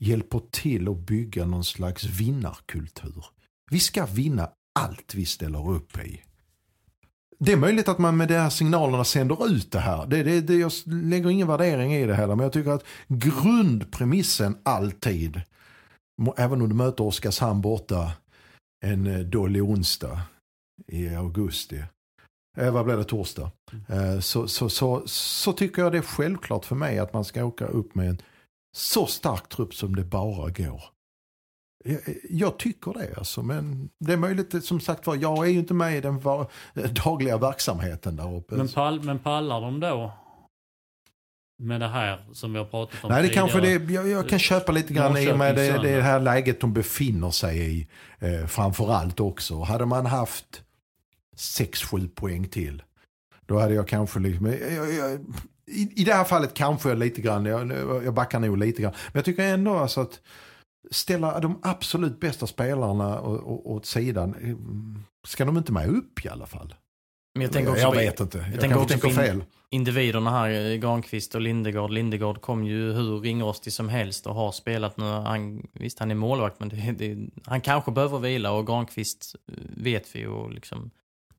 [0.00, 3.24] hjälper till att bygga någon slags vinnarkultur.
[3.70, 6.22] Vi ska vinna allt vi ställer upp i.
[7.38, 10.06] Det är möjligt att man med de här signalerna sänder ut det här.
[10.06, 12.34] Det, det, det, jag lägger ingen värdering i det heller.
[12.34, 15.40] Men jag tycker att grundpremissen alltid,
[16.36, 18.12] även om du möter Oskarshamn borta
[18.84, 20.20] en eh, dålig onsdag
[20.86, 21.84] i augusti.
[22.58, 23.50] Eh, vad blir det, torsdag?
[23.88, 27.44] Eh, så, så, så, så tycker jag det är självklart för mig att man ska
[27.44, 28.22] åka upp med en
[28.76, 30.84] så stark trupp som det bara går.
[32.30, 35.74] Jag, tycker det alltså, men det är möjligt, som sagt var, jag är ju inte
[35.74, 36.46] med i den var,
[37.04, 38.54] dagliga verksamheten där uppe.
[38.54, 40.12] Men, pall, men pallar de då?
[41.58, 44.38] Med det här som vi har pratat om Nej, det kanske det, jag, jag kan
[44.38, 47.88] köpa lite grann i och med det, det här läget de befinner sig i.
[48.18, 49.62] Eh, framförallt också.
[49.62, 50.62] Hade man haft
[51.36, 52.82] 6-7 poäng till.
[53.46, 55.20] Då hade jag kanske liksom, jag, jag,
[55.66, 57.72] i, i det här fallet kanske jag lite grann, jag,
[58.04, 58.92] jag backar nog lite grann.
[59.06, 60.20] Men jag tycker ändå alltså att
[60.90, 64.34] ställa de absolut bästa spelarna åt sidan.
[65.26, 66.74] Ska de inte med upp i alla fall?
[67.36, 68.38] Men jag, tänker också jag vet inte.
[68.38, 69.44] Jag, jag tänker också tänker fel.
[69.70, 71.90] Individerna här, Granqvist och Lindegård.
[71.90, 75.04] Lindegård kom ju hur ringrostig som helst och har spelat nu.
[75.04, 79.54] Han, visst, han är målvakt, men det, det, han kanske behöver vila och Granqvist eh,
[79.76, 80.90] vet vi och liksom,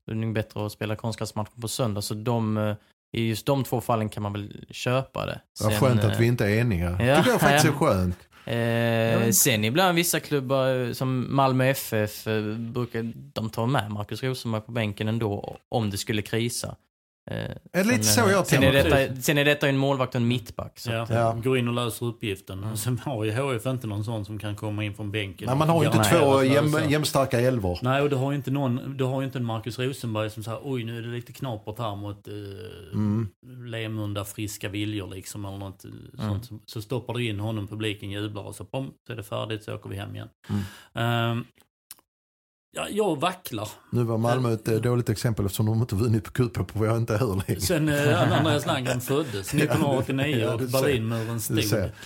[0.06, 2.02] det är nog bättre att spela konstgräsmatchen på söndag.
[2.02, 2.74] Så de, eh,
[3.12, 5.40] i just de två fallen kan man väl köpa det.
[5.60, 6.90] Vad skönt att vi inte är eniga.
[6.90, 8.27] Ja, tycker jag faktiskt är skönt.
[8.48, 14.22] Eh, sen ibland vissa klubbar eh, som Malmö FF eh, brukar de ta med Marcus
[14.22, 16.76] Rosenberg på bänken ändå om det skulle krisa.
[17.30, 20.78] Eh, lite så jag sen är, detta, sen är detta en målvakt och en mittback.
[20.78, 21.32] Så ja, ja.
[21.44, 22.64] Går in och löser uppgiften.
[22.64, 22.76] Mm.
[22.76, 25.46] Sen har ju HF inte någon sån som kan komma in från bänken.
[25.46, 27.78] Nej, man har ju inte två jäm, jämnstarka elvor.
[27.82, 30.42] Nej, och du har ju inte någon, du har ju inte en Marcus Rosenberg som
[30.42, 32.34] säger oj nu är det lite knapert här mot eh,
[32.92, 33.28] mm.
[33.46, 35.44] Lemunda friska viljor liksom.
[35.44, 36.10] Eller något mm.
[36.16, 36.62] sånt.
[36.66, 39.74] Så stoppar du in honom, publiken jublar och så, bom, så är det färdigt så
[39.74, 40.28] åker vi hem igen.
[40.94, 41.30] Mm.
[41.30, 41.44] Um,
[42.72, 43.68] Ja, jag vacklar.
[43.92, 46.88] Nu var Malmö ett eh, dåligt exempel eftersom de inte vunnit på kuppen på vad
[46.88, 47.60] jag inte hör längre.
[47.60, 50.60] Sen eh, Andreas Landgren föddes 1989 Ja, och.
[50.60, 51.56] Berlinmuren stod.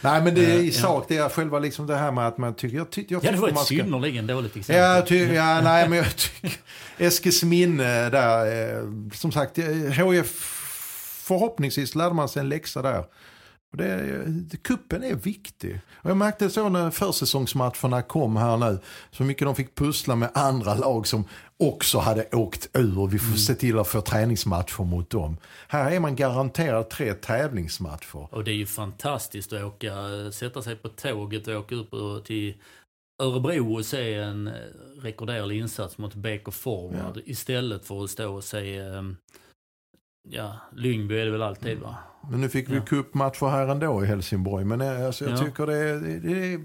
[0.01, 0.81] Nej men det är Eh, i ja.
[0.81, 3.31] sak, det är själva liksom det här med att man tycker, jag, ty, jag Ja,
[3.33, 3.65] det var ett ska...
[3.65, 4.83] synnerligen dåligt exempel.
[4.83, 6.51] Ja, ty, ja, nej men jag tycker
[6.99, 8.83] Eskilsminne där, eh,
[9.15, 10.59] som sagt, eh, HF
[11.25, 13.05] förhoppningsvis lärde man sig en läxa där.
[13.73, 15.81] Och Det, det, kuppen är viktig.
[15.93, 18.79] Och jag märkte så när försäsongsmatcherna kom här nu,
[19.11, 21.25] så mycket de fick pussla med andra lag som
[21.57, 23.07] också hade åkt ur.
[23.07, 25.37] Vi får se till att få träningsmatcher mot dem.
[25.69, 28.35] Här är man garanterad tre tävlingsmatcher.
[28.35, 29.93] Och det är ju fantastiskt att åka,
[30.33, 32.55] sätta sig på tåget och åka upp till
[33.23, 34.51] Örebro och se en
[35.03, 39.03] rekorderlig insats mot BK Forward istället för att stå och se, eh,
[40.29, 41.97] ja, Lyngby är det väl alltid va?
[42.31, 42.83] Men nu fick vi Ja.
[42.85, 44.65] cupmatcher här ändå i Helsingborg.
[44.65, 45.45] Men eh, alltså, jag Ja.
[45.45, 46.61] tycker det, är- det, det,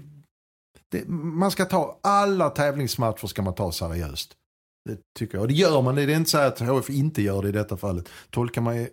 [0.90, 4.34] det, man ska ta, alla tävlingsmatcher ska man ta seriöst.
[4.88, 5.42] Det tycker jag.
[5.42, 7.76] Och det gör man, det är inte så att HF inte gör det i detta
[7.76, 8.08] fallet.
[8.30, 8.86] Tolkar man,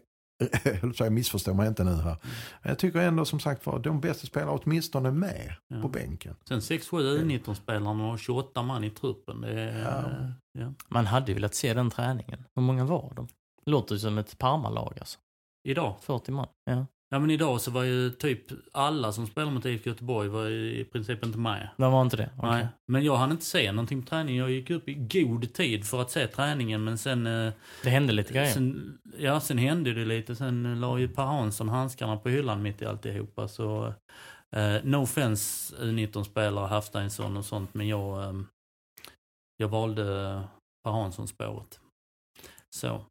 [1.00, 2.02] jag missförstår man inte nu här.
[2.02, 2.18] Mm.
[2.64, 5.82] Jag tycker ändå som sagt var, de bästa spelarna åtminstone med Ja.
[5.82, 6.36] på bänken.
[6.48, 9.42] Sen 6-7 U19-spelarna och 28 man i truppen.
[9.42, 10.62] Det är, Ja.
[10.64, 10.74] ja.
[10.88, 12.44] Man hade ju velat se den träningen.
[12.56, 13.28] Hur många var de?
[13.70, 15.20] Låter ju som ett Parma-lag alltså.
[15.68, 15.96] Idag?
[16.02, 16.48] 40 man.
[16.72, 16.86] Ja.
[17.10, 18.42] Ja men idag så var ju typ
[18.74, 21.70] alla som spelar mot IFK Göteborg var i princip inte med.
[21.78, 22.30] De var inte det?
[22.38, 22.50] Okej.
[22.50, 24.42] Nej, men jag hann inte se någonting på träningen.
[24.42, 27.28] Jag gick upp i god tid för att se träningen men sen...
[27.28, 27.54] eh,
[27.84, 28.54] Det hände lite grejer.
[28.54, 30.36] sen ja, sen hände det lite.
[30.36, 33.48] Sen eh, la ju Per Hansson handskarna på hyllan mitt i alltihopa.
[33.48, 33.94] Så,
[34.56, 38.34] eh, no offense U19-spelare, Hafsteinsson och sånt, men jag, eh,
[39.58, 40.04] jag valde
[40.84, 41.80] Per Hansson-spåret.
[42.76, 43.02] Så.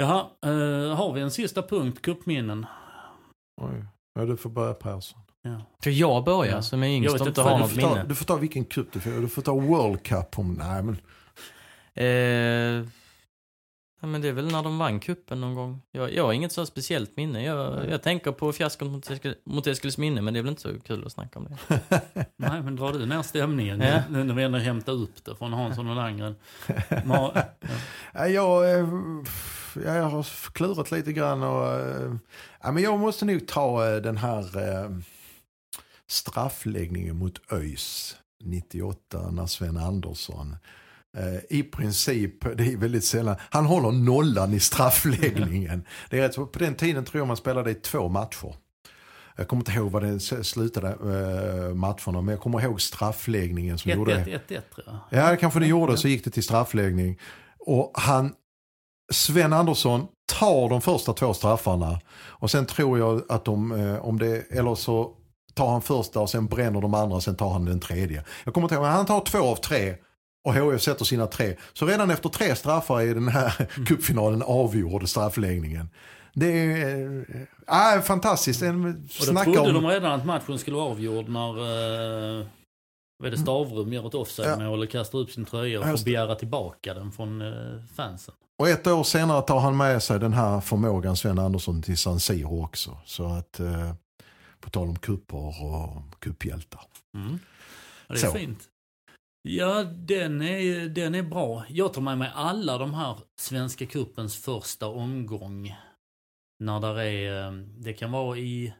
[0.00, 2.66] Jaha, eh, har vi en sista punkt, kuppminnen?
[3.62, 3.84] Oj.
[4.14, 5.20] Ja, du får börja Persson.
[5.42, 5.60] Ja.
[5.82, 6.62] För jag börjar Ja.
[6.62, 8.04] som är Jag yngst vet och inte har något får, ta, minne.
[8.08, 9.10] du får ta vilken cup du får.
[9.10, 10.38] Du får ta World Cup.
[10.38, 10.96] Om, nej, men,
[11.94, 12.86] Eh,
[14.00, 15.82] ja, men det är väl när de vann kuppen någon gång.
[15.92, 17.44] Jag, jag har inget så speciellt minne.
[17.44, 20.80] Jag, jag tänker på fiaskot mot, Eskil, mot Eskilsminne, men det är väl inte så
[20.80, 21.80] kul att snacka om det.
[22.36, 24.02] Nej, men drar du ner stämningen Ja.
[24.10, 26.36] nu när vi ändå hämtar upp det från Hansson och Landgren?
[26.88, 27.42] Ma-
[28.14, 28.88] Ja, jag, eh,
[29.84, 32.14] jag har klurat lite grann och eh,
[32.62, 34.44] ja, men jag måste nog ta eh, den här
[36.06, 40.56] straffläggningen mot ÖIS 98 när Sven Andersson
[41.50, 45.84] i princip, det är väldigt sällan, han håller nollan i straffläggningen.
[46.10, 48.54] Det är rätt, på den tiden tror jag man spelade i två matcher.
[49.36, 53.78] Jag kommer inte ihåg vad det s- slutade eh, matcherna, men jag kommer ihåg straffläggningen
[53.78, 54.20] som gjorde det.
[54.24, 55.22] 1-1, 1-1 tror jag.
[55.24, 55.96] Ja, det kanske det gjorde.
[55.96, 57.18] Så gick det till straffläggning.
[57.58, 58.32] Och han,
[59.12, 60.06] Sven Andersson
[60.38, 62.00] tar de första två straffarna.
[62.14, 65.10] Och sen tror jag att de, eh, om det, eller så
[65.54, 68.24] tar han första och sen bränner de andra och sen tar han den tredje.
[68.44, 69.94] Jag kommer inte ihåg, men han tar två av tre.
[70.44, 71.56] Och HF sätter sina tre.
[71.72, 75.90] Så redan efter tre straffar är den här cupfinalen avgjord, straffläggningen.
[76.34, 78.62] Det är äh, fantastiskt.
[78.62, 79.74] En, Och då trodde om...
[79.74, 81.50] de redan att matchen skulle vara avgjord när
[82.40, 82.46] eh,
[83.22, 86.94] vad det, Stavrum gör ett offside-mål och kastar upp sin tröja och får begära tillbaka
[86.94, 88.34] den från eh, fansen.
[88.58, 92.20] Och ett år senare tar han med sig den här förmågan Sven Andersson till San
[92.20, 92.96] Siro också.
[93.04, 93.92] Så att, eh,
[94.60, 96.80] på tal om kupper och kupphjältar.
[97.14, 97.38] Mm.
[98.06, 98.32] Ja, det är Så.
[98.32, 98.58] fint.
[99.42, 101.64] Ja, den är, den är bra.
[101.68, 105.74] Jag tar med mig alla de här Svenska cupens första omgång.
[106.64, 108.74] När där är, eh, det kan vara i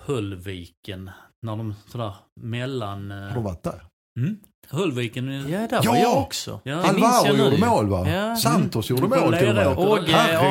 [0.00, 1.10] Höllviken.
[1.46, 3.10] När de sådär mellan...
[3.10, 3.84] eh, Har du varit där?
[4.20, 4.38] Mm.
[4.68, 5.48] Höllviken.
[5.50, 5.90] Ja, där Ja!
[5.92, 6.60] var jag också.
[6.64, 6.76] Ja.
[6.76, 8.08] Alvaro gjorde mål va?
[8.10, 8.36] Ja.
[8.36, 9.20] Santos gjorde Mm.
[9.20, 9.66] mål till och med.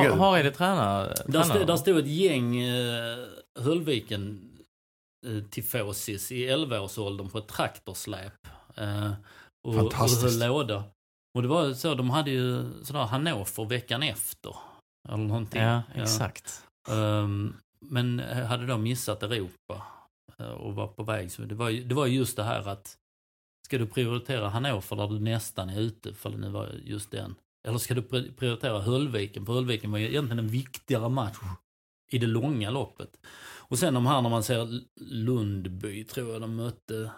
[0.06, 1.14] Eh, Hareide tränar.
[1.28, 3.18] Där, stod, där stod ett gäng eh,
[3.60, 4.50] Höllviken
[5.50, 8.34] tifosis i 11-årsåldern på ett traktorsläp.
[8.76, 9.12] Eh,
[9.64, 10.42] och, och Fantastiskt.
[10.42, 10.84] höll låda.
[11.36, 14.56] Och det var så, de hade ju sådär Hannover veckan efter.
[15.10, 15.62] Eller någonting.
[15.62, 16.64] Ja, exakt.
[16.90, 19.84] Ehm, men hade då missat Europa
[20.40, 21.32] eh, och var på väg.
[21.32, 22.98] Så det var det var ju just det här att
[23.68, 27.36] ska du prioritera Hannover där du nästan är ute, för det nu var just den.
[27.68, 29.46] Eller ska du pri- prioritera Höllviken?
[29.46, 31.38] För Höllviken var ju egentligen en viktigare match
[32.12, 33.10] i det långa loppet.
[33.58, 37.12] Och sen de här när man ser Lundby, tror jag de mötte,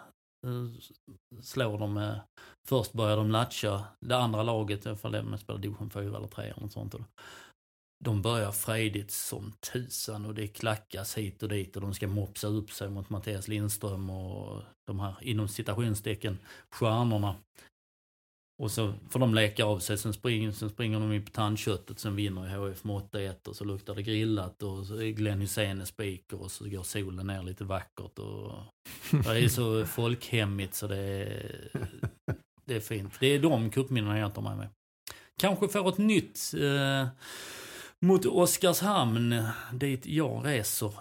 [0.46, 2.20] Eh, slår de med,
[2.68, 6.60] först börjar de latcha det andra laget, ifall de spelar division 4 eller 3 eller
[6.60, 6.94] något sånt.
[8.04, 12.46] De börjar frejdigt som tusan och det klackas hit och dit och de ska mopsa
[12.46, 16.38] upp sig mot Mattias Lindström och de här inom citationstecken
[16.70, 17.36] stjärnorna.
[18.62, 21.98] Och så får de leka av sig, sen springer, sen springer de in på tandköttet,
[21.98, 26.42] sen vinner HF med 8-1 och så luktar det grillat och Glenn Hysén är speaker
[26.42, 28.52] och så går solen ner lite vackert och
[29.10, 31.70] det är så folkhemmigt så det är
[32.66, 33.12] det är fint.
[33.20, 34.68] Det är de cupminnena jag tar med mig.
[35.40, 37.08] Kanske får ett nytt eh,
[38.00, 39.42] mot Oskarshamn
[39.72, 40.92] dit jag reser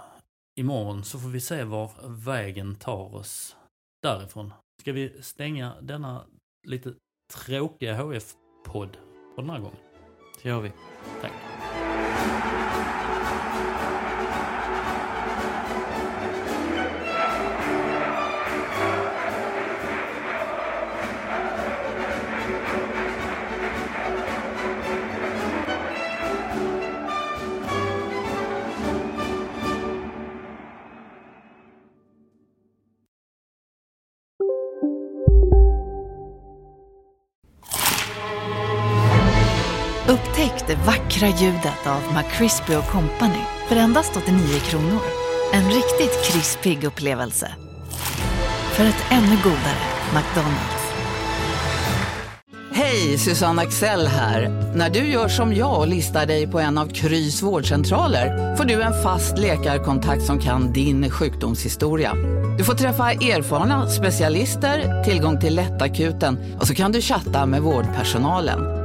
[0.60, 3.56] imorgon så får vi se var vägen tar oss
[4.02, 4.54] därifrån.
[4.82, 6.26] Ska vi stänga denna
[6.68, 6.94] lite
[7.28, 8.98] tråkiga HF-podd
[9.36, 9.78] för den här gången?
[10.44, 10.72] Det gör vi.
[11.22, 11.32] Tack.
[41.16, 45.02] Vackra ljudet av McCrispy Company för endast 89 kronor.
[45.54, 47.52] En riktigt krispig upplevelse.
[48.74, 50.86] För ett ännu godare McDonalds.
[52.72, 54.50] Hej, Susanne Axel här.
[54.76, 58.82] När du gör som jag och listar dig på en av Krys vårdcentraler får du
[58.82, 62.14] en fast läkarkontakt som kan din sjukdomshistoria.
[62.58, 68.85] Du får träffa erfarna specialister, tillgång till lättakuten och så kan du chatta med vårdpersonalen.